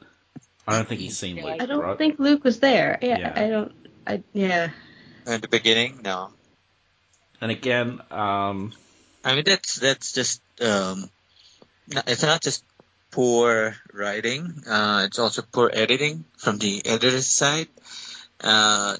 [0.66, 1.98] I don't think he's seen Yeah, Luke, I don't right?
[1.98, 2.98] think Luke was there.
[3.02, 3.32] Yeah, Yeah.
[3.36, 3.72] I don't.
[4.06, 4.70] I yeah.
[5.26, 6.30] In the beginning, no.
[7.40, 8.72] And again, um,
[9.24, 11.08] I mean that's that's just um,
[12.06, 12.62] it's not just
[13.10, 14.62] poor writing.
[14.68, 17.68] Uh, it's also poor editing from the editor's side.
[18.40, 18.96] Uh,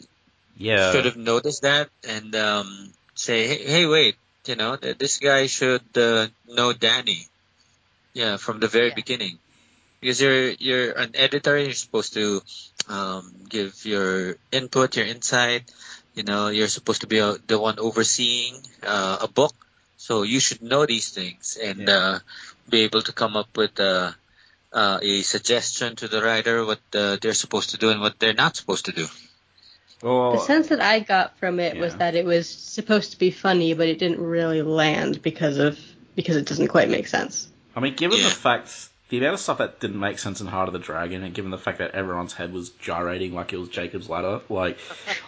[0.56, 5.46] yeah, should have noticed that and um, say, hey, hey, wait, you know, this guy
[5.46, 7.26] should uh, know Danny.
[8.14, 8.94] Yeah, from the very Yeah.
[8.94, 9.38] beginning,
[10.00, 11.58] because you're you're an editor.
[11.58, 12.40] You're supposed to
[12.88, 15.70] um, give your input, your insight.
[16.14, 18.54] You know, you're supposed to be a, the one overseeing
[18.86, 19.54] uh, a book,
[19.96, 21.96] so you should know these things and Yeah.
[21.98, 22.18] uh,
[22.70, 24.12] be able to come up with uh,
[24.72, 28.34] uh, a suggestion to the writer what uh, they're supposed to do and what they're
[28.34, 29.06] not supposed to do.
[30.02, 33.30] well, The sense that I got from it was that it was supposed to be
[33.30, 35.78] funny, but it didn't really land because of
[36.14, 37.48] because it doesn't quite make sense.
[37.74, 38.28] I mean, given Yeah.
[38.28, 38.70] the fact,
[39.14, 41.50] the amount of stuff that didn't make sense in Heart of the Dragon, and given
[41.52, 44.76] the fact that everyone's head was gyrating like it was Jacob's ladder, like,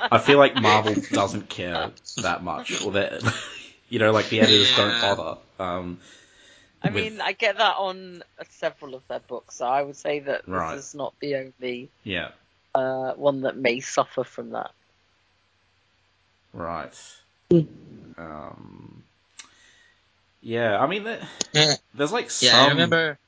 [0.01, 1.91] I feel like Marvel doesn't care
[2.23, 3.23] that much, or that,
[3.89, 5.39] you know, like the editors don't bother.
[5.61, 6.01] Um,
[6.83, 9.97] I with- mean, I get that on uh, several of their books, so I would
[9.97, 10.77] say that this Right.
[10.79, 12.31] is not the only yeah,
[12.75, 14.73] uh, one that may suffer from that.
[16.53, 16.93] right.
[17.51, 17.67] Mm.
[18.19, 19.03] Um,
[20.43, 21.05] yeah, I mean,
[21.95, 22.49] there's like some.
[22.49, 22.65] yeah.
[22.65, 23.19] I remember.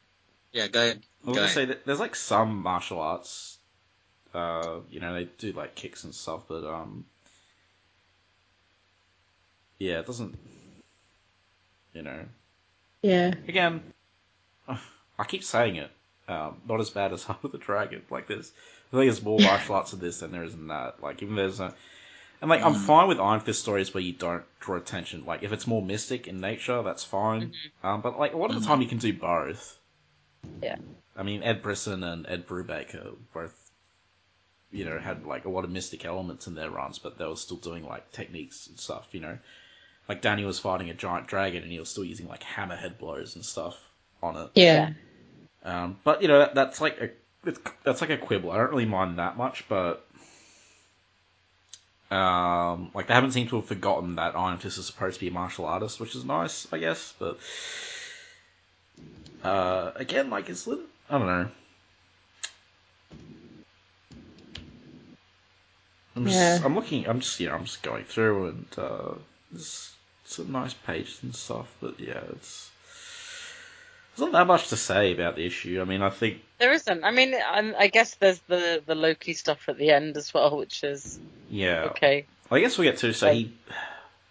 [0.52, 1.02] Yeah, go ahead.
[1.24, 3.58] I was gonna say that there's like some martial arts.
[4.34, 7.04] Uh, you know, they do like kicks and stuff, but um,
[9.78, 10.38] yeah, it doesn't.
[11.92, 12.24] You know,
[13.02, 13.34] Yeah.
[13.46, 13.92] again,
[14.68, 15.90] I keep saying it.
[16.28, 18.02] Um, not as bad as Heart of the Dragon.
[18.10, 18.52] Like there's,
[18.92, 21.02] I think there's more martial arts in this than there is in that.
[21.02, 21.74] Like even there's a,
[22.40, 22.86] and like I'm Mhm.
[22.86, 25.24] fine with Iron Fist stories where you don't draw attention.
[25.26, 27.52] Like if it's more mystic in nature, that's fine.
[27.82, 28.66] Um, but like a lot of the Mhm.
[28.66, 29.77] time you can do both.
[30.62, 30.76] Yeah.
[31.16, 33.54] I mean, Ed Brisson and Ed Brubaker both,
[34.70, 37.36] you know, had like a lot of mystic elements in their runs, but they were
[37.36, 39.06] still doing like techniques and stuff.
[39.12, 39.38] You know,
[40.08, 43.34] like Danny was fighting a giant dragon and he was still using like hammerhead blows
[43.34, 43.76] and stuff
[44.22, 44.50] on it.
[44.54, 44.92] Yeah.
[45.64, 47.10] Um, but you know, that, that's like a
[47.44, 48.50] it's, that's like a quibble.
[48.50, 50.06] I don't really mind that much, but
[52.10, 55.28] um, like they haven't seemed to have forgotten that Iron Fist is supposed to be
[55.28, 57.14] a martial artist, which is nice, I guess.
[57.18, 57.38] But
[59.44, 61.48] uh, again, like it's lit- I don't know.
[66.16, 66.60] I'm just, Yeah.
[66.64, 67.06] I'm looking.
[67.08, 69.14] I'm just, you know, I'm just going through and uh,
[69.54, 69.92] it's
[70.24, 71.68] some nice pages and stuff.
[71.80, 72.70] But yeah, it's
[74.16, 75.80] there's not that much to say about the issue.
[75.80, 77.04] I mean, I think There isn't.
[77.04, 80.56] I mean, I, I guess there's the the Loki stuff at the end as well,
[80.56, 81.84] which is yeah.
[81.90, 82.26] okay.
[82.50, 83.52] I guess we get to so he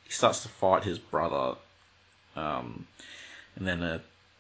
[0.04, 1.56] he starts to fight his brother,
[2.36, 2.86] um,
[3.56, 4.00] and then uh,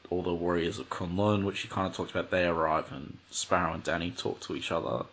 [0.10, 3.74] all the warriors of Kunlun, which he kind of talked about, they arrive and Sparrow
[3.74, 5.06] and Danny talk to each other.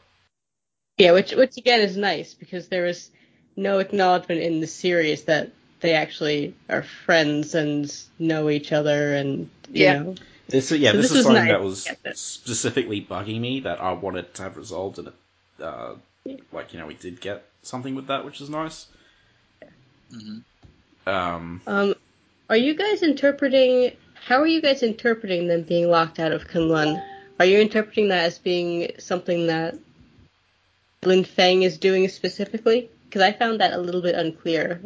[0.98, 3.10] Yeah, which which again is nice because there is
[3.56, 9.50] no acknowledgement in the series that they actually are friends and know each other and
[9.72, 10.02] you Yeah.
[10.02, 10.14] know
[10.48, 11.50] This yeah, So this, this is something nice.
[11.50, 15.14] that was specifically bugging me that I wanted to have resolved, and it,
[15.60, 15.94] uh,
[16.52, 18.86] like you know we did get something with that, which is nice.
[20.10, 20.38] hmm
[21.06, 21.94] Um, Um,
[22.48, 23.96] are you guys interpreting?
[24.14, 27.02] How are you guys interpreting them being locked out of Kunlun?
[27.38, 29.76] Are you interpreting that as being something that
[31.02, 32.88] Lin Feng is doing specifically?
[33.04, 34.80] Because I found that a little bit unclear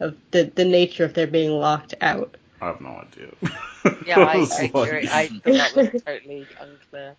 [0.00, 2.36] of the the nature of their being locked out.
[2.60, 3.32] I have no idea.
[4.06, 5.08] Yeah, I, was I like- agree.
[5.10, 7.16] I thought that was totally unclear.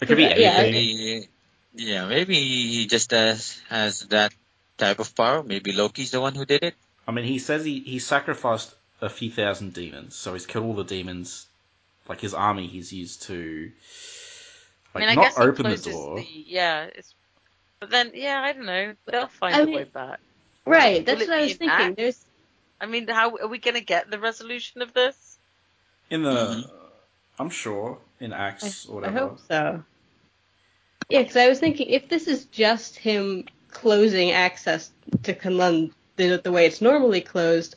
[0.00, 0.72] It could be Yeah, I- anything.
[0.72, 1.28] Maybe,
[1.74, 4.32] yeah, maybe he just has has that
[4.78, 5.42] type of power.
[5.42, 6.74] Maybe Loki's the one who did it.
[7.06, 10.74] I mean, he says he, he sacrificed a few thousand demons, so he's killed all
[10.74, 11.46] the demons.
[12.08, 13.70] Like his army, he's used to
[14.94, 16.16] like I mean, I not guess open the door.
[16.16, 17.14] the- yeah, it's,
[17.78, 18.94] but then yeah, I don't know.
[19.06, 20.18] They'll find I a mean- way back.
[20.66, 21.68] Right, that's Will it what I was thinking.
[21.70, 21.96] act?
[21.96, 22.24] There's
[22.80, 25.38] I mean, how are we going to get the resolution of this?
[26.10, 26.70] In the, Mhm.
[27.38, 29.84] I'm sure in I, Axe or I hope so.
[31.08, 34.90] Yeah, because I was thinking if this is just him closing access
[35.24, 37.76] to Kunlun the, the way it's normally closed,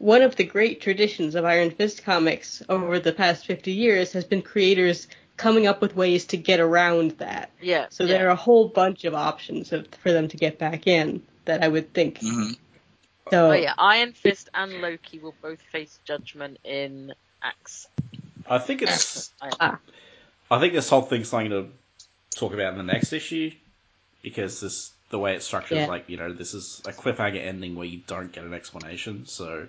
[0.00, 4.24] one of the great traditions of Iron Fist comics over the past 50 years has
[4.24, 7.50] been creators coming up with ways to get around that.
[7.60, 7.86] Yeah.
[7.90, 8.14] So yeah.
[8.14, 11.62] there are a whole bunch of options of, for them to get back in that
[11.62, 12.18] I would think.
[12.22, 12.52] hmm
[13.30, 17.86] So Oh yeah, Iron Fist and Loki will both face judgment in Axe.
[18.48, 19.32] I think it's.
[19.40, 19.78] I- Ah.
[20.50, 21.68] I think this whole thing's something to
[22.34, 23.52] talk about in the next issue
[24.22, 25.84] because this the way it's structured Yeah.
[25.84, 29.26] is like you know this is a cliffhanger ending where you don't get an explanation.
[29.26, 29.68] So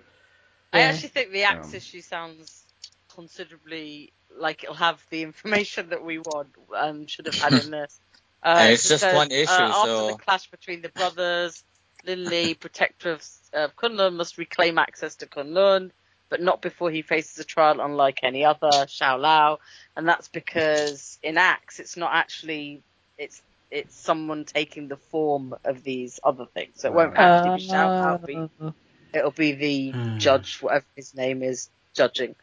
[0.73, 2.65] I actually think the Axe Um, issue sounds
[3.13, 7.99] considerably like it'll have the information that we want and should have had in this.
[8.43, 11.63] Uh, And it's just because, one issue, uh, after so- the clash between the brothers,
[12.05, 15.91] Lin Li, protector of uh, Kunlun, must reclaim access to Kunlun,
[16.29, 19.59] but not before he faces a trial unlike any other, Shou-Lao.
[19.95, 22.83] And that's because in Axe, it's not actually,
[23.17, 26.73] it's it's someone taking the form of these other things.
[26.79, 28.71] So it won't actually be Shou-Lao, be Uh,
[29.13, 30.17] it'll be the Hmm.
[30.17, 32.35] judge, whatever his name is, judging.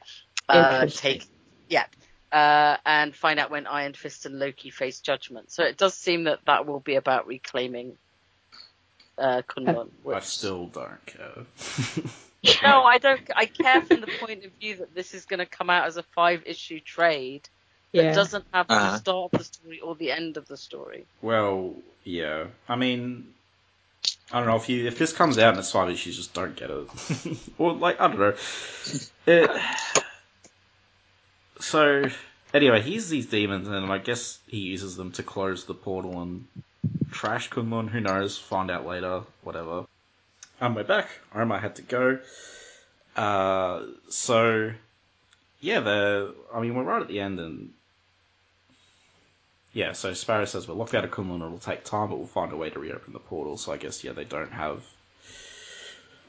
[0.49, 1.27] Uh, take,
[1.69, 1.87] yeah,
[2.33, 5.51] uh, and find out when Iron Fist and Loki face judgment.
[5.51, 7.97] So it does seem that that will be about reclaiming
[9.19, 9.91] uh, Kunlun.
[10.13, 11.45] I still don't care.
[12.63, 13.21] no, I don't.
[13.37, 15.97] I care from the point of view that this is going to come out as
[15.97, 17.49] a five-issue trade
[17.97, 18.13] that yeah.
[18.13, 18.99] doesn't have the Uh-huh.
[18.99, 21.07] start of the story or the end of the story.
[21.23, 22.47] well, yeah.
[22.69, 23.35] I mean,
[24.31, 26.55] I don't know if you if this comes out and it's five issues, just don't
[26.55, 26.87] get it.
[27.59, 28.35] or like I don't know.
[29.27, 29.51] It,
[31.61, 32.05] so
[32.53, 36.47] anyway, he's these demons, and I guess he uses them to close the portal and
[37.11, 37.89] trash Kunlun.
[37.89, 38.37] Who knows?
[38.37, 39.23] Find out later.
[39.43, 39.87] Whatever.
[40.61, 41.09] Um, we're back.
[41.35, 42.19] Omar had to go.
[43.17, 44.73] Uh, so
[45.61, 47.71] yeah, the I mean we're right at the end, and
[49.79, 49.93] yeah.
[49.93, 51.37] So Sparrow says we're locked out of Kunlun.
[51.37, 53.57] It'll take time, but we'll find a way to reopen the portal.
[53.57, 54.83] So I guess yeah, they don't have.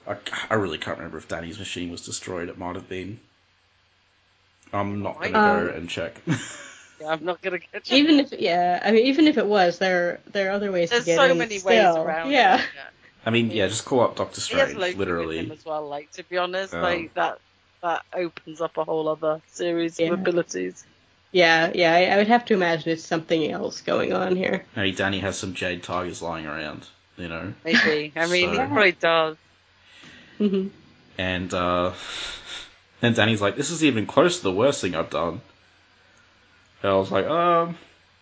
[0.08, 0.16] I,
[0.50, 2.50] I really can't remember if Danny's machine was destroyed.
[2.50, 3.20] It might have been.
[4.72, 6.16] I'm not gonna Um, go and check.
[7.02, 7.98] Yeah, I'm not going to get you.
[8.00, 11.04] Even if yeah, I mean even if it was, there there are other ways There's
[11.06, 11.70] to get so in many still.
[11.70, 12.30] ways around.
[12.30, 12.56] Yeah.
[12.56, 12.82] it, yeah.
[13.26, 15.52] I mean, yeah, just call up Doctor He has Strange, Loki with him literally.
[15.52, 15.88] as well.
[15.88, 17.40] Like to be honest, Um, like that
[17.82, 20.08] that opens up a whole other series Yeah.
[20.08, 20.84] of abilities.
[21.32, 24.66] Yeah, yeah, I, I would have to imagine it's something else going on here.
[24.76, 26.88] Maybe Danny has some jade tigers lying around,
[27.18, 27.54] you know.
[27.64, 28.12] Maybe.
[28.16, 29.38] I mean, he probably does.
[30.40, 30.68] hmm
[31.18, 31.92] And uh
[33.02, 35.42] then Danny's like, "This is even close to the worst thing I've done."
[36.82, 37.78] And I was like, "Um,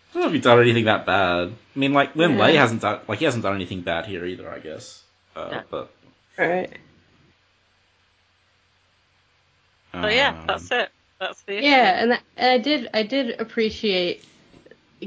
[0.09, 1.53] I don't know if you've done anything that bad.
[1.75, 4.51] I mean, like Lin Lie hasn't done like he hasn't done anything bad here either,
[4.51, 5.01] I guess.
[5.35, 5.61] Uh, Yeah.
[5.69, 5.89] But
[6.39, 6.71] All right.
[9.93, 10.89] So yeah, um, that's it.
[11.19, 11.65] That's the issue.
[11.65, 14.23] Yeah, and, that, and I did I did appreciate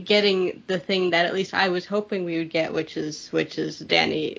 [0.05, 3.59] getting the thing that at least I was hoping we would get, which is which
[3.59, 4.39] is Danny.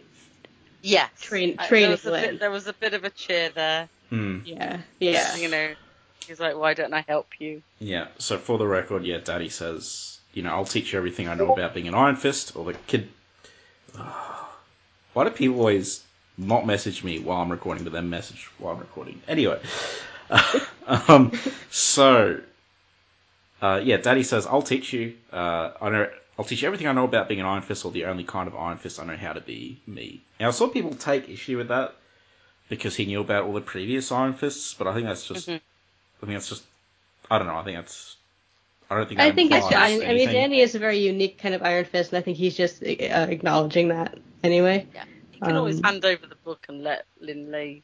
[0.81, 1.09] Yes.
[1.19, 3.87] Train- I- training there was, a bit, there was a bit of a cheer there.
[4.09, 4.39] hmm.
[4.45, 5.35] Yeah, yeah.
[5.35, 5.73] You know,
[6.25, 7.61] he's like, why don't I help you?
[7.79, 11.35] Yeah, so for the record, yeah, Danny says, you know, I'll teach you everything I
[11.35, 13.09] know about being an Iron Fist, or the kid.
[15.13, 16.03] Why do people always
[16.37, 19.21] not message me while I'm recording, but then message while I'm recording?
[19.27, 19.59] Anyway,
[21.07, 21.31] um,
[21.69, 22.39] so,
[23.61, 26.93] uh, yeah, Danny says, I'll teach you, uh, I know, I'll teach you everything I
[26.93, 29.17] know about being an Iron Fist, or the only kind of Iron Fist I know
[29.17, 30.21] how to be, me.
[30.39, 31.93] Now, I saw people take issue with that,
[32.69, 35.61] because he knew about all the previous Iron Fists, but I think that's just, Mhm.
[36.21, 36.63] I think that's just
[37.31, 37.55] I don't know.
[37.55, 38.17] I think that's.
[38.89, 39.17] I don't think.
[39.19, 39.65] That I think it's.
[39.65, 40.33] I, I mean, anything.
[40.33, 42.85] Danny is a very unique kind of Iron Fist, and I think he's just uh,
[42.85, 44.85] acknowledging that anyway.
[44.93, 47.83] Yeah, You can always Um, hand over the book and let Lin Lee.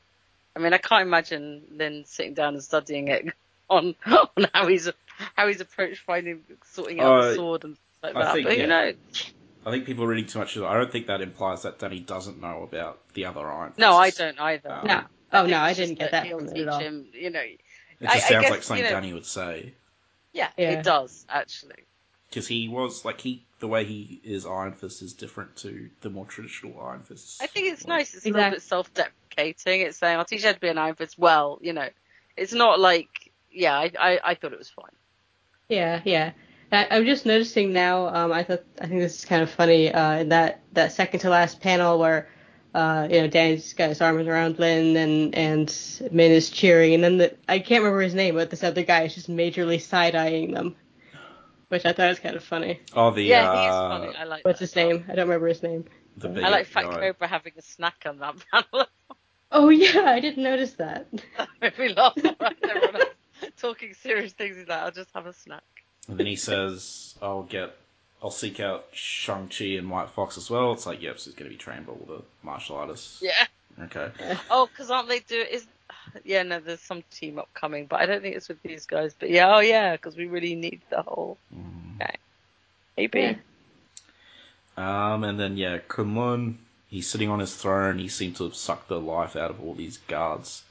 [0.58, 3.26] I mean, I can't imagine Lin sitting down and studying it
[3.70, 4.90] on on how he's
[5.36, 8.34] how he's approached finding sorting out Uh, the sword and stuff like I that.
[8.34, 8.62] think, but yeah.
[8.64, 8.92] you know,
[9.66, 10.56] I think people are reading too much.
[10.56, 10.70] into it.
[10.70, 13.74] I don't think that implies that Danny doesn't know about the other Iron.
[13.78, 14.72] no, I don't either.
[14.72, 15.04] Um, No.
[15.34, 16.80] Oh think no, I didn't get that from it at all.
[16.80, 17.06] him.
[17.14, 17.60] You know, It
[18.02, 19.74] just I sounds guess, like something you know- Danny would say
[20.34, 20.72] yeah, Yeah.
[20.80, 21.84] it does actually.
[22.30, 26.10] because he was like he the way he is Iron Fist is different to the
[26.10, 27.42] more traditional Iron Fist.
[27.42, 28.14] I think it's Like, nice.
[28.16, 29.82] It's a little bit self-deprecating.
[29.82, 31.90] It's saying, "I'll teach you how to be an Iron Fist." Well, you know,
[32.36, 34.92] it's not like, yeah, I, I, I thought it was fine.
[35.70, 36.32] Yeah, yeah.
[36.72, 38.08] I, I'm just noticing now.
[38.08, 39.92] Um, I thought I think this is kind of funny.
[39.94, 42.30] Uh, in that that second to last panel where,
[42.74, 47.04] uh, you know, Danny's got his arms around Lynn and and Min is cheering, and
[47.04, 50.16] then the I can't remember his name, but this other guy is just majorly side
[50.16, 50.76] eyeing them,
[51.70, 52.80] which I thought was kind of funny.
[52.94, 54.18] Oh, the yeah, uh, he is funny.
[54.18, 54.46] I like.
[54.46, 54.66] What's that.
[54.66, 55.06] his name?
[55.10, 55.86] I don't remember his name.
[56.18, 57.00] The I big I like Fat guy.
[57.00, 58.88] Cobra having a snack on that panel.
[59.52, 61.08] Oh yeah, I didn't notice that.
[61.38, 62.18] that made me laugh.
[62.18, 63.10] Everyone else
[63.58, 64.58] talking serious things.
[64.58, 65.64] He's like, "I'll just have a snack."
[66.08, 67.76] And then he says, "I'll get
[68.22, 70.74] I'll seek out Shang Chi and White Fox as well.
[70.74, 73.22] It's like, yep, he's going to be trained by all the martial artists.
[73.22, 73.46] Yeah.
[73.80, 74.10] Okay.
[74.50, 75.68] Oh, because aren't they do is?
[76.24, 79.14] Yeah, no, there's some team up coming, but I don't think it's with these guys.
[79.18, 81.38] But yeah, oh yeah, because we really need the whole.
[81.56, 82.02] Mm.
[82.02, 82.16] Okay.
[82.98, 83.20] Maybe.
[83.20, 83.36] Yeah.
[84.78, 86.56] Um, and then yeah, Kunlun,
[86.90, 87.98] he's sitting on his throne.
[87.98, 90.64] He seemed to have sucked the life out of all these guards.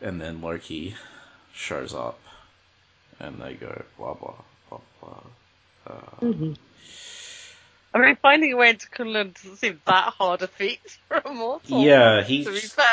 [0.00, 0.96] And then Loki
[1.54, 2.18] shows up,
[3.20, 4.34] and they go blah blah
[4.68, 5.20] blah blah.
[5.86, 6.56] Uh, Mhm.
[7.94, 11.32] I mean, finding a way into Kunlun doesn't seem that hard a feat for a
[11.32, 11.82] mortal.
[11.82, 12.86] Yeah, To be he's fair,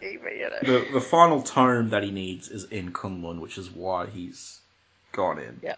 [0.00, 0.58] but you know.
[0.62, 4.58] the the final tome that he needs is in Kunlun, which is why he's
[5.12, 5.60] gone in.
[5.62, 5.74] Yeah.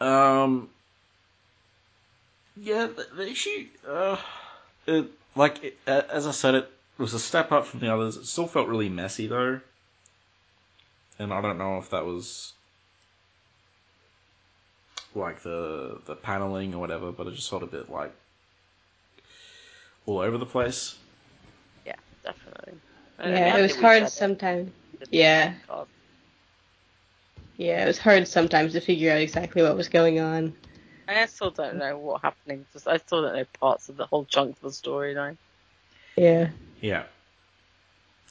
[0.00, 0.68] Um.
[2.56, 4.18] Yeah, the, the issue, uh,
[4.86, 8.16] it, like it, uh, as I said, it was a step up from the others.
[8.16, 9.60] It still felt really messy though,
[11.18, 12.52] and I don't know if that was
[15.14, 18.12] like the the paneling or whatever, but it just felt a bit like
[20.06, 20.96] all over the place.
[21.86, 22.74] Yeah, definitely.
[23.18, 24.72] I Yeah, it was hard sometimes.
[25.10, 25.54] Yeah.
[25.68, 25.86] podcast.
[27.56, 30.54] Yeah, it was hard sometimes to figure out exactly what was going on.
[31.08, 32.64] I still don't know what happening.
[32.72, 35.36] Just I still don't know parts of the whole chunk of the storyline.
[36.16, 36.50] Yeah.
[36.80, 37.04] Yeah.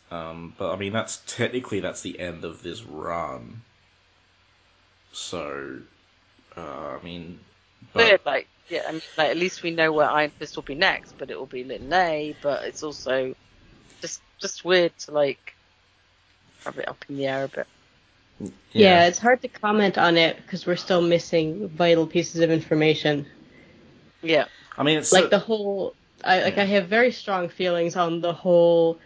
[0.09, 3.61] Um, but I mean, that's technically that's the end of this run.
[5.13, 5.79] So,
[6.57, 7.39] uh, I mean,
[7.93, 10.63] Weird, but, like yeah, I mean, like at least we know where Iron Fist will
[10.63, 12.35] be next, but it will be Lin Lie.
[12.41, 13.35] But it's also
[14.01, 15.53] just just weird to like
[16.63, 17.67] have it up in the air a bit.
[18.71, 23.25] Yeah, it's hard to comment on it because we're still missing vital pieces of information.
[24.21, 24.45] Yeah,
[24.77, 26.63] I mean, it's like a- the whole I like Yeah.
[26.63, 28.99] I have very strong feelings on the whole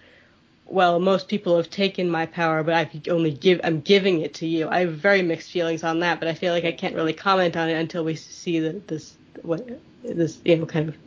[0.67, 4.33] well, most people have taken my power, but I could only give I'm giving it
[4.35, 4.67] to you.
[4.69, 7.55] I have very mixed feelings on that, but I feel like I can't really comment
[7.55, 9.67] on it until we see the this what
[10.03, 10.97] this you know kind of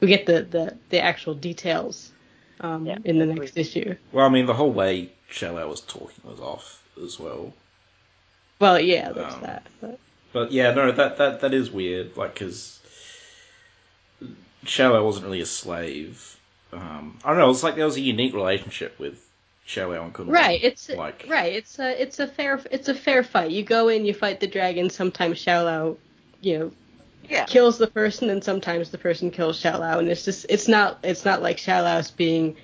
[0.00, 2.12] we get the the, the actual details
[2.60, 3.40] um, Yeah, in the agreed.
[3.40, 3.94] next issue.
[4.12, 7.52] well, I mean, the whole way Shelley was talking was off as well.
[8.60, 9.62] Well, yeah, there's Um, that.
[9.80, 9.98] But
[10.32, 12.16] But yeah, no, that that that is weird.
[12.16, 12.80] Like, because
[14.64, 16.36] Shelley wasn't really a slave.
[16.72, 17.50] Um, I don't know.
[17.50, 19.24] It's like there was a unique relationship with
[19.64, 20.32] Shelley and Kunlun.
[20.32, 21.52] Right, it's like right.
[21.52, 23.50] It's a it's a fair it's a fair fight.
[23.50, 24.90] You go in, you fight the dragon.
[24.90, 25.96] Sometimes Xiao
[26.40, 26.72] you know,
[27.28, 30.98] yeah, kills the person, and sometimes the person kills Xiao and it's just it's not
[31.02, 32.56] it's not like Xiao being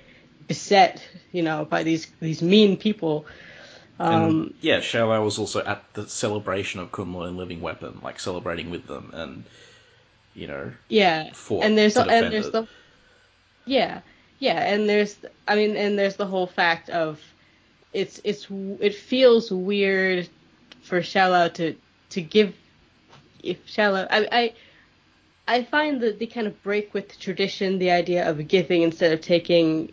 [0.47, 3.25] beset, you know, by these these mean people.
[3.97, 8.19] And, Um, yeah, Shelley was also at the celebration of Kunlun and Living Weapon, like
[8.19, 9.43] celebrating with them, and
[10.33, 12.51] you know, yeah, fought and there's to and there's it.
[12.51, 12.67] the
[13.65, 14.01] yeah
[14.39, 17.19] yeah and there's I mean and there's the whole fact of
[17.93, 18.47] it's it's
[18.79, 20.27] it feels weird
[20.83, 21.75] for Xiao to
[22.09, 22.53] to give
[23.43, 24.53] if Xiao I I
[25.47, 29.21] I find that they kind of break with tradition the idea of giving instead of
[29.21, 29.91] taking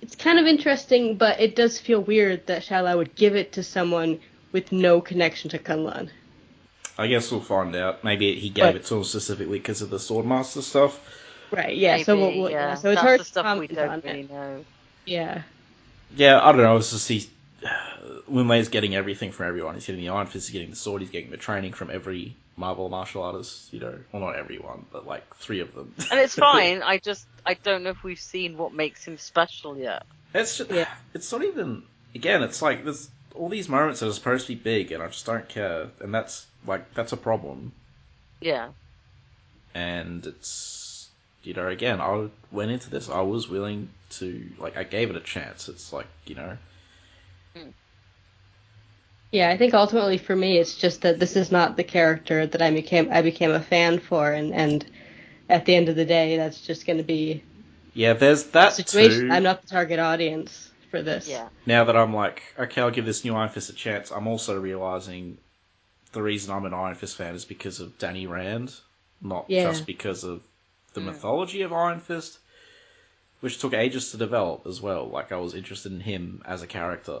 [0.00, 3.62] it's kind of interesting but it does feel weird that Xiao would give it to
[3.62, 4.20] someone
[4.52, 6.10] with no connection to Kunlun.
[6.98, 8.04] I guess we'll find out.
[8.04, 11.00] Maybe he gave But- it to him specifically because of the Swordmaster stuff.
[11.52, 12.68] Right, yeah, so maybe, we'll, we'll- yeah.
[12.68, 14.30] yeah, so it's That's hard the to stuff we don't really it.
[14.30, 14.64] know.
[15.04, 15.42] Yeah.
[16.16, 16.76] Yeah, I don't know.
[16.76, 17.28] It's just he.
[18.28, 19.74] Lin Lie's getting everything from everyone.
[19.74, 22.34] He's getting the Iron Fist, he's getting the sword, he's getting the training from every
[22.56, 23.72] Marvel martial artist.
[23.72, 25.94] You know, well, not everyone, but like three of them.
[26.10, 26.82] And it's fine.
[26.82, 30.04] I just I don't know if we've seen what makes him special yet.
[30.34, 30.88] It's just, Yeah.
[31.14, 31.82] it's not even.
[32.14, 35.06] Again, it's like there's all these moments that are supposed to be big, and I
[35.08, 37.72] just don't care, and that's like that's a problem.
[38.40, 38.68] Yeah,
[39.74, 40.91] And it's
[41.42, 45.16] you know, again, I went into this, I was willing to like, I gave it
[45.16, 45.68] a chance.
[45.68, 46.56] It's like you know,
[49.32, 52.62] Yeah, I think ultimately for me it's just that this is not the character that
[52.62, 54.86] I became I became a fan for and and
[55.48, 57.42] at the end of the day that's just going to be
[57.94, 59.24] yeah, there's a that situation.
[59.26, 59.30] too.
[59.30, 61.26] I'm not the target audience for this.
[61.26, 64.26] yeah, now that I'm like, okay, I'll give this new Iron Fist a chance, I'm
[64.26, 65.38] also realizing
[66.12, 68.74] the reason I'm an Iron Fist fan is because of Danny Rand,
[69.20, 69.62] not Yeah.
[69.62, 70.42] just because of
[70.94, 71.06] the Mm.
[71.06, 72.38] mythology of Iron Fist,
[73.40, 75.08] which took ages to develop as well.
[75.08, 77.20] Like I was interested in him as a character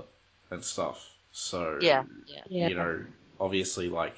[0.50, 1.08] and stuff.
[1.32, 2.42] So yeah, yeah.
[2.48, 2.68] Yeah.
[2.68, 3.04] you know,
[3.40, 4.16] obviously like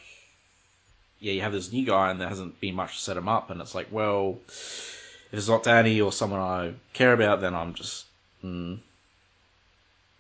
[1.21, 3.51] yeah, you have this new guy and there hasn't been much to set him up
[3.51, 7.75] and it's like, well, if it's not Danny or someone I care about, then I'm
[7.75, 8.05] just
[8.45, 8.79] mm,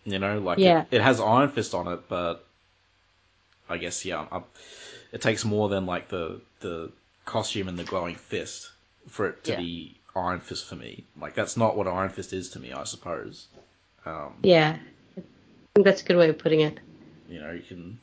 [0.05, 0.85] you know, like Yeah.
[0.91, 2.45] it, it has Iron Fist on it, but
[3.68, 4.43] I guess yeah, i
[5.12, 6.91] it takes more than like the the
[7.24, 8.70] costume and the glowing fist
[9.09, 9.59] for it to Yeah.
[9.59, 11.05] be Iron Fist for me.
[11.21, 13.47] Like that's not what Iron Fist is to me, I suppose.
[14.07, 14.79] Um, Yeah.
[15.17, 15.21] I
[15.75, 16.79] think that's a good way of putting it.
[17.29, 17.99] you know, you can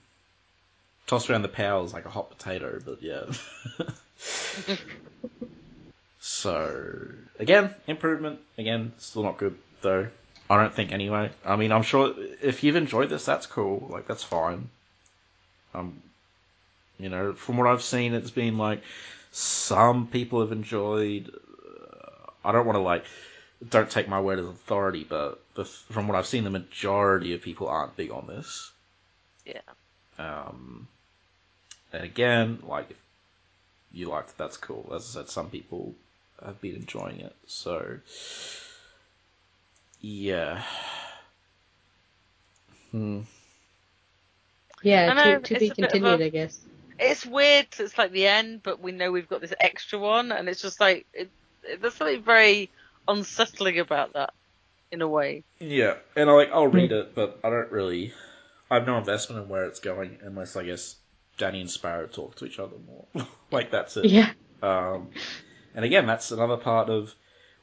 [1.08, 3.24] toss around the powers like a hot potato, but yeah.
[6.20, 7.08] so
[7.40, 8.40] again, improvement.
[8.58, 10.08] Again, still not good though.
[10.50, 11.32] I don't think anyway.
[11.46, 13.88] I mean, I'm sure if you've enjoyed this, that's cool.
[13.90, 14.70] Like that's fine.
[15.74, 16.02] Um,
[17.00, 18.82] you know, from what I've seen, it's been like
[19.32, 21.30] some people have enjoyed.
[21.34, 23.06] Uh, I don't want to like,
[23.70, 27.42] don't take my word as authority, but the, from what I've seen, the majority of
[27.42, 28.72] people aren't big on this.
[29.46, 29.62] Yeah.
[30.18, 30.88] Um,
[31.94, 32.98] and again, like if
[33.92, 34.92] you liked it, that's cool.
[34.96, 35.96] As I said, some people
[36.44, 38.00] have been enjoying it, so
[40.02, 40.64] yeah.
[42.92, 43.22] Hmm.
[44.84, 46.60] Yeah, to, to be a bit of continued, a- I guess.
[47.00, 47.68] It's weird.
[47.80, 50.80] it's like the end, but we know we've got this extra one, and it's just
[50.80, 51.30] like it,
[51.64, 52.70] it, there's something very
[53.08, 54.34] unsettling about that,
[54.92, 55.44] in a way.
[55.60, 58.14] Yeah, and I like I'll read it, but I don't really.
[58.70, 60.96] I have no investment in where it's going unless I guess
[61.38, 63.28] Danny and Sparrow talk to each other more.
[63.52, 64.06] like that's it.
[64.06, 64.32] Yeah.
[64.62, 65.10] Um,
[65.74, 67.14] and again, that's another part of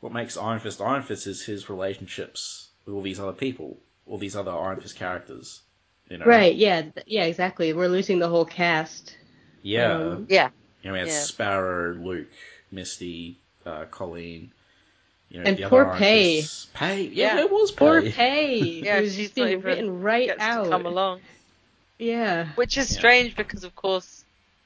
[0.01, 4.19] what makes Iron Fist Iron Fist is his relationships with all these other people, all
[4.19, 5.61] these other Iron Fist characters.
[6.09, 6.55] You know, Right.
[6.55, 6.85] Yeah.
[7.07, 7.25] Yeah.
[7.25, 7.73] Exactly.
[7.73, 9.17] We're losing the whole cast.
[9.63, 10.51] Yeah, Um, Yeah,
[10.83, 11.21] you know, we had yeah.
[11.21, 12.29] Sparrow, Luke,
[12.71, 13.37] Misty,
[13.67, 14.53] uh, Colleen.
[15.31, 16.41] You know, And the poor other Iron Pei.
[16.41, 16.67] Fists.
[16.73, 17.41] Pei, yeah, Yeah.
[17.43, 18.11] it was Poor Pei.
[18.13, 18.59] Pei.
[18.85, 20.65] Yeah, who's she's just being written right gets out.
[20.65, 21.21] to come along,
[21.99, 22.47] Yeah.
[22.55, 22.99] which is Yeah.
[22.99, 24.25] strange because, of course,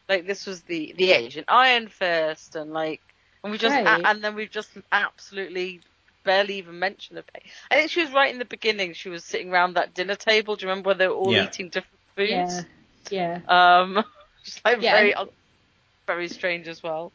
[0.08, 3.00] like this was the the Asian Iron Fist, and like,
[3.42, 4.02] and we just Right.
[4.04, 5.80] and then we've just absolutely
[6.24, 7.42] barely even mention the Pei.
[7.70, 8.92] I think she was right in the beginning.
[8.94, 10.56] She was sitting around that dinner table.
[10.56, 11.44] Do you remember where they were all Yeah.
[11.44, 12.64] eating different foods?
[13.10, 13.40] Yeah.
[13.48, 13.80] Yeah.
[13.80, 14.04] Um,
[14.44, 15.28] just like Yeah, very, and-
[16.06, 17.12] very strange as well.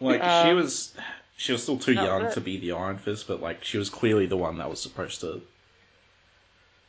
[0.00, 0.94] Like she Um, was,
[1.36, 2.32] she was still too young it.
[2.34, 5.20] to be the Iron Fist, but like she was clearly the one that was supposed
[5.22, 5.40] to.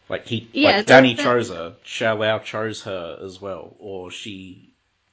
[0.10, 4.70] Like he, Yeah, like Danny that's- chose her, Shou-Lao chose her as well, or she,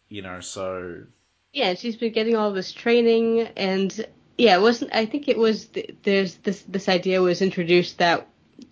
[0.08, 1.02] you know, so
[1.52, 4.94] Yeah, she's been getting all this training, and yeah, it wasn't.
[4.94, 5.66] I think it was.
[5.66, 8.26] th- There's this this idea was introduced that,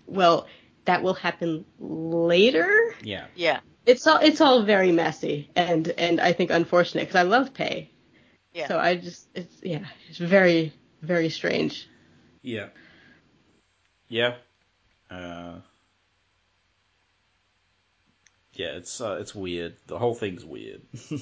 [0.06, 0.46] well,
[0.84, 2.94] that will happen later.
[3.02, 7.22] yeah, Yeah, It's all it's all very messy and and I think unfortunate because I
[7.22, 7.90] love Pei.
[8.52, 8.68] yeah.
[8.68, 11.88] So I just it's yeah it's very very strange.
[12.42, 12.68] yeah,
[14.08, 14.34] yeah,
[15.10, 15.60] uh,
[18.54, 18.76] yeah.
[18.76, 19.76] It's uh, it's weird.
[19.86, 20.82] The whole thing's weird.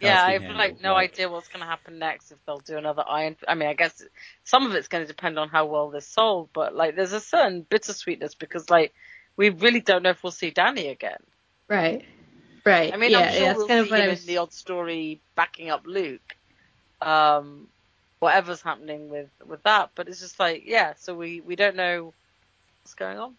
[0.00, 2.30] Yeah, How I it's have been like handled, no idea what's going to happen next
[2.30, 3.36] if they'll do another Iron.
[3.48, 4.02] I mean, I guess
[4.44, 7.20] some of it's going to depend on how well this sold, but like there's a
[7.20, 8.94] certain bittersweetness because like
[9.36, 11.18] we really don't know if we'll see Danny again.
[11.68, 12.04] Right.
[12.64, 12.92] Right.
[12.92, 14.20] I mean, yeah, I'm sure yeah, we'll kind of see what him was.
[14.20, 16.36] in the odd story backing up Luke.
[17.00, 17.68] Um,
[18.20, 22.12] whatever's happening with with that, but it's just like yeah, so we we don't know
[22.82, 23.34] what's going on.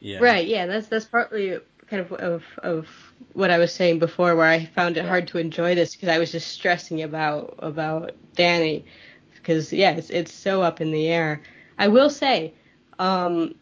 [0.00, 0.46] yeah, Right.
[0.46, 0.66] Yeah.
[0.66, 1.58] That's that's partly
[1.90, 2.88] kind of of of
[3.32, 6.18] what I was saying before, where I found it hard to enjoy this because I
[6.18, 8.84] was just stressing about about Danny,
[9.34, 11.42] because yeah, it's it's so up in the air.
[11.78, 12.54] I will say,
[12.98, 13.54] um,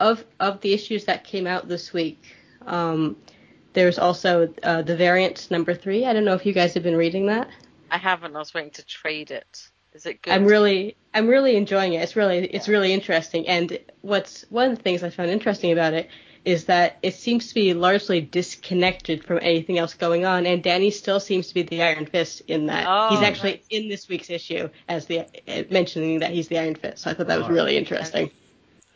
[0.00, 2.20] of of the issues that came out this week,
[2.66, 3.16] um,
[3.74, 6.04] there's also uh, the variant number three.
[6.04, 7.48] I don't know if you guys have been reading that.
[7.90, 8.34] I haven't.
[8.34, 9.68] I was waiting to trade it.
[9.92, 10.32] Is it good?
[10.32, 12.02] I'm really I'm really enjoying it.
[12.02, 12.72] It's really it's Yeah.
[12.74, 13.46] really interesting.
[13.48, 16.08] And what's one of the things I found interesting about it
[16.44, 20.44] is that it seems to be largely disconnected from anything else going on.
[20.46, 23.66] And Danny still seems to be the Iron Fist in that Oh, he's actually nice.
[23.70, 26.98] in this week's issue as the uh, mentioning that he's the Iron Fist.
[27.04, 28.30] So I thought that was really interesting.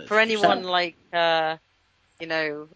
[0.06, 1.56] for anyone like uh,
[2.20, 2.68] you know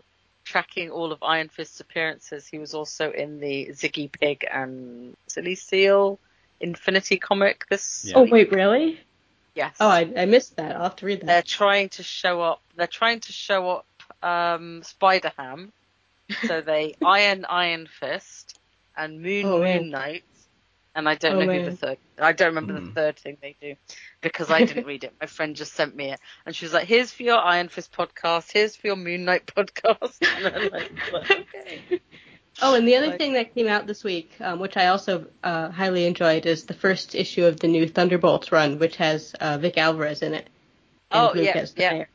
[0.44, 5.54] tracking all of Iron Fist's appearances, he was also in the Ziggy Pig and Silly
[5.54, 6.18] Seal
[6.60, 7.66] Infinity comic.
[7.68, 8.14] This Yeah.
[8.16, 8.98] Oh wait, really?
[9.54, 9.76] yes.
[9.80, 10.74] Oh, I, I missed that.
[10.76, 11.26] I'll have to read that.
[11.26, 12.62] they're trying to show up.
[12.76, 13.86] They're trying to show up
[14.22, 15.72] um, Spider Ham.
[16.46, 18.58] So they Iron Iron Fist
[18.96, 19.58] and Moon Oh.
[19.62, 20.24] Moon Knight.
[20.94, 21.76] And I don't Oh, know who the man.
[21.76, 21.98] third.
[22.18, 22.84] I don't remember Hmm.
[22.86, 23.76] the third thing they do
[24.20, 25.14] because I didn't read it.
[25.18, 27.92] My friend just sent me it, and she was like, "Here's for your Iron Fist
[27.94, 28.52] podcast.
[28.52, 32.00] Here's for your Moon Knight podcast." And I'm like, "Well, okay.
[32.60, 35.26] Oh, and the other Like- thing that came out this week, um, which I also
[35.42, 39.56] uh, highly enjoyed, is the first issue of the new Thunderbolts run, which has uh,
[39.56, 40.46] Vic Alvarez in it.
[41.10, 41.92] And Oh, Luke yeah, as the yeah.
[41.94, 42.08] mayor.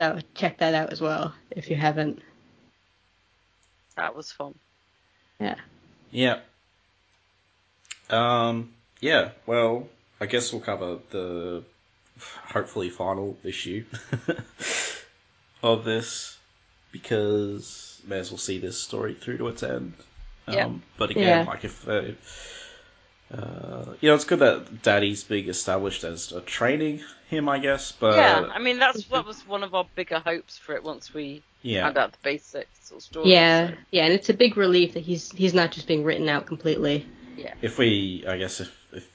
[0.00, 2.22] So check that out as well if you haven't.
[3.96, 4.54] That was fun.
[5.38, 5.56] Yeah.
[6.10, 6.38] Yeah.
[8.08, 8.72] Um.
[9.00, 9.30] Yeah.
[9.46, 9.88] Well,
[10.20, 11.62] I guess we'll cover the
[12.46, 13.84] hopefully final issue
[15.62, 16.36] of this
[16.92, 19.92] because may as well see this story through to its end.
[20.46, 20.70] Um, Yeah.
[20.96, 21.50] But again, Yeah.
[21.50, 22.02] like if uh,
[23.32, 23.59] Uh,
[24.00, 27.92] you know, it's good that Danny's being established as a training him, I guess.
[27.92, 31.12] But yeah, I mean that's that was one of our bigger hopes for it once
[31.14, 33.30] we yeah, found out the basics sort of story.
[33.30, 36.28] Yeah, so, yeah, and it's a big relief that he's he's not just being written
[36.28, 37.06] out completely.
[37.36, 37.54] yeah.
[37.62, 39.06] if we, I guess, if, if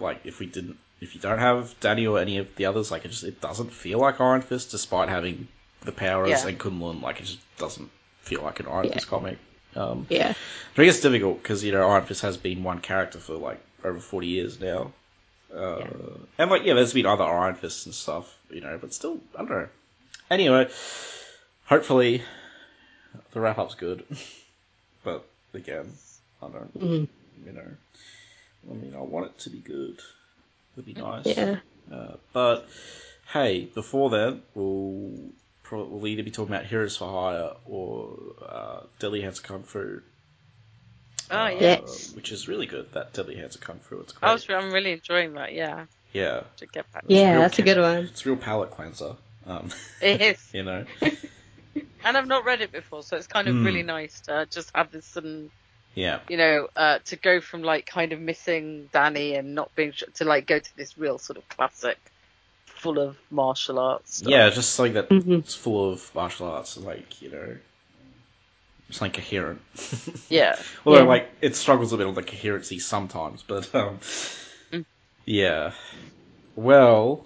[0.00, 3.04] like if we didn't, if you don't have Daddy or any of the others, like
[3.04, 5.48] it just it doesn't feel like Iron Fist, despite having
[5.82, 6.48] the powers Yeah.
[6.48, 7.90] and Kunlun, like it just doesn't
[8.22, 8.94] feel like an Iron Yeah.
[8.94, 9.38] Fist comic.
[9.76, 13.18] Um, Yeah, I think it's difficult because you know Iron Fist has been one character
[13.18, 14.92] for like over forty years now,
[15.54, 15.84] uh,
[16.38, 19.38] and like yeah, there's been other Iron Fists and stuff, you know, but still, I
[19.38, 19.68] don't know.
[20.30, 20.68] Anyway,
[21.66, 22.22] hopefully
[23.32, 24.04] the wrap up's good,
[25.04, 25.92] but again,
[26.42, 27.08] I don't, Mhm.
[27.46, 27.70] you know,
[28.70, 29.98] I mean, I want it to be good.
[29.98, 31.26] It would be nice.
[31.26, 31.56] yeah,
[31.92, 32.68] Uh, but
[33.32, 35.30] hey, before that, we'll
[35.68, 38.16] pro- we'll either be talking about Heroes for Hire or
[38.46, 40.00] uh, Deadly Hands of Kung Fu.
[41.30, 41.48] Oh uh.
[41.50, 42.12] Yes.
[42.14, 42.90] which is really good.
[42.94, 44.00] That Deadly Hands of Kung Fu.
[44.00, 44.28] It's great.
[44.28, 45.52] I was I'm really enjoying that.
[45.52, 47.04] Yeah, yeah, to get back.
[47.06, 47.32] yeah.
[47.32, 48.04] real That's a good one.
[48.04, 49.14] it's a real palate cleanser.
[49.46, 49.68] Um,
[50.02, 50.84] It is, you know,
[52.04, 53.64] and I've not read it before, so it's kind of Hmm.
[53.66, 55.50] really nice to just have this sudden
[55.94, 59.92] yeah, you know, uh, to go from like kind of missing Danny and not being
[59.92, 61.98] sh- to like go to this real sort of classic,
[62.78, 64.16] full of martial arts.
[64.18, 64.30] Stuff.
[64.30, 65.08] yeah, just like that.
[65.08, 65.40] Mhm.
[65.40, 67.56] It's full of martial arts, like you know,
[68.88, 69.60] it's like coherent.
[70.28, 70.56] yeah,
[70.86, 71.04] Although, Yeah.
[71.08, 73.98] like, it struggles a bit on the coherency sometimes, but, um,
[74.72, 74.84] Mm.
[75.26, 75.72] yeah.
[76.56, 77.24] Well,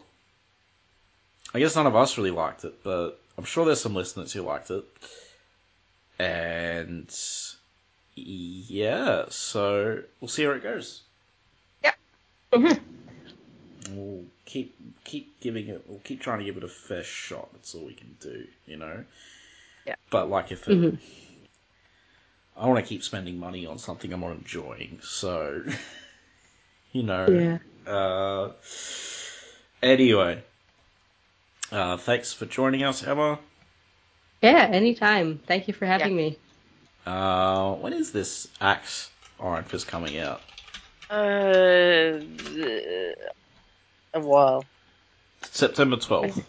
[1.55, 4.43] I guess none of us really liked it, but I'm sure there's some listeners who
[4.43, 4.85] liked it.
[6.19, 7.09] And,
[8.15, 11.03] yeah, so we'll see where it goes.
[12.53, 12.81] Mhm.
[13.97, 14.75] We'll keep,
[15.05, 17.49] keep giving it, we'll keep trying to give it a fair shot.
[17.53, 19.05] That's all we can do, you know?
[19.87, 19.95] Yeah.
[20.11, 20.99] But, like, if it, Mhm.
[22.57, 25.65] I want to keep spending money on something I'm not enjoying, so
[26.93, 27.27] you know.
[27.87, 27.93] Yeah.
[27.93, 28.53] Uh,
[29.83, 30.43] anyway,
[31.73, 33.39] uh, thanks for joining us, Emma.
[34.43, 35.41] Yeah, anytime.
[35.47, 36.39] Thank you for having me.
[37.07, 40.41] Uh, when is this Axe Iron Fist coming out?
[41.11, 42.21] uh,
[44.15, 44.65] a while.
[45.51, 46.45] September twelfth.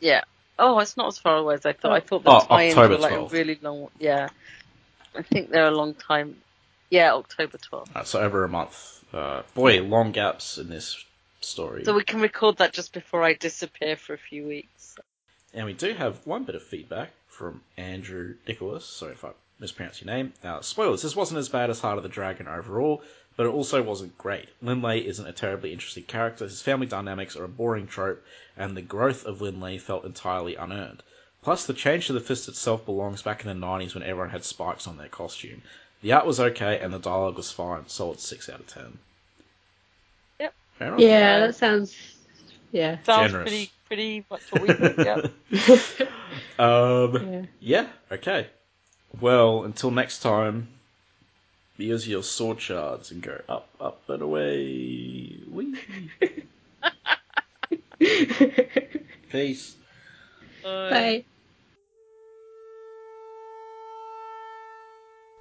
[0.00, 0.22] Yeah.
[0.58, 1.92] Oh, it's not as far away as I thought.
[1.92, 3.30] I thought the Oh, tie-ins October were like 12th.
[3.30, 3.88] a really long.
[3.98, 4.28] Yeah,
[5.14, 6.36] I think they're a long time.
[6.90, 7.94] Yeah, October 12th.
[7.94, 9.04] Uh, so over a month.
[9.12, 11.04] Uh, boy, long gaps in this
[11.40, 11.84] story.
[11.84, 14.96] So we can record that just before I disappear for a few weeks.
[15.52, 18.84] And we do have one bit of feedback from Andrew Nicholas.
[18.86, 20.32] Sorry if I mispronounced your name.
[20.42, 23.02] Uh, spoilers, this wasn't as bad as Heart of the Dragon overall,
[23.36, 24.48] but it also wasn't great.
[24.62, 28.24] Lin Lie isn't a terribly interesting character, his family dynamics are a boring trope,
[28.56, 31.02] and the growth of Lin Lie felt entirely unearned.
[31.42, 34.44] Plus, the change to the fist itself belongs back in the 90s when everyone had
[34.44, 35.62] spikes on their costume.
[36.02, 38.98] The art was okay, and the dialogue was fine, solid 6 out of 10.
[40.40, 40.54] Yep.
[40.78, 40.94] Fair.
[40.98, 41.96] Yeah, that sounds.
[42.72, 42.98] Yeah.
[43.04, 43.48] Sounds Generous.
[43.48, 44.96] pretty pretty much what we think.
[44.98, 45.20] Yeah.
[46.58, 47.42] um, yeah.
[47.60, 48.48] Yeah, okay.
[49.20, 50.68] Well, until next time,
[51.84, 55.38] use your sword shards and go up, up, and away.
[55.50, 55.76] Whee.
[59.30, 59.76] Peace.
[60.64, 61.24] Uh, Bye.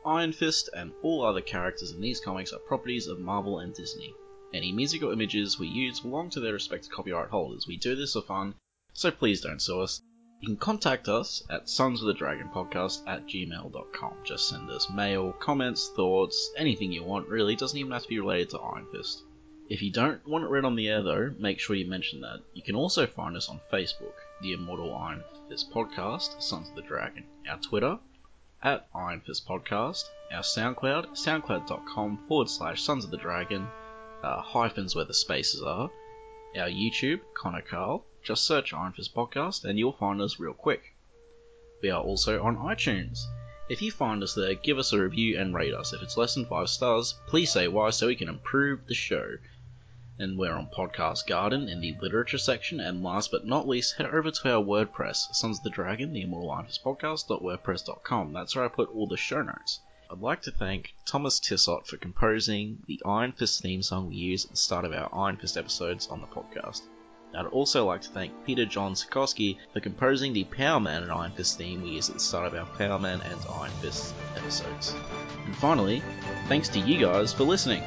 [0.06, 4.14] Iron Fist and all other characters in these comics are properties of Marvel and Disney.
[4.54, 7.66] Any music or images we use belong to their respective copyright holders.
[7.68, 8.54] We do this for fun,
[8.94, 10.02] so please don't sue us.
[10.42, 14.14] You can contact us at sons of the dragon podcast at gmail.com.
[14.24, 17.56] Just send us mail, comments, thoughts, anything you want, really.
[17.56, 19.24] Doesn't even have to be related to Iron Fist.
[19.70, 22.42] If you don't want it read on the air though, make sure you mention that.
[22.54, 26.84] You can also find us on Facebook, the Immortal Iron Fist Podcast, Sons of the
[26.84, 27.24] Dragon.
[27.50, 27.98] Our Twitter,
[28.62, 33.68] at Iron Fist Podcast, our SoundCloud, soundcloud.com forward slash Sons of the Dragon,
[34.24, 35.90] uh, hyphens where the spaces are,
[36.58, 40.94] our YouTube, Connor Carl, just search Iron Fist Podcast and you'll find us real quick.
[41.82, 43.20] We are also on iTunes.
[43.70, 45.94] If you find us there, give us a review and rate us.
[45.94, 49.38] If it's less than 5 stars, please say why so we can improve the show.
[50.18, 54.08] And we're on Podcast Garden in the literature section, and last but not least, head
[54.08, 58.34] over to our WordPress, Sons of the Dragon, the Immortal Iron Fist Podcast.wordpress.com.
[58.34, 59.82] That's where I put all the show notes.
[60.10, 64.46] I'd like to thank Thomas Tissot for composing the Iron Fist theme song we use
[64.46, 66.82] at the start of our Iron Fist episodes on the podcast.
[67.36, 71.32] I'd also like to thank Peter John Sikorsky for composing the Power Man and Iron
[71.32, 74.96] Fist theme we use at the start of our Power Man and Iron Fist episodes.
[75.46, 76.02] And finally,
[76.48, 77.84] thanks to you guys for listening.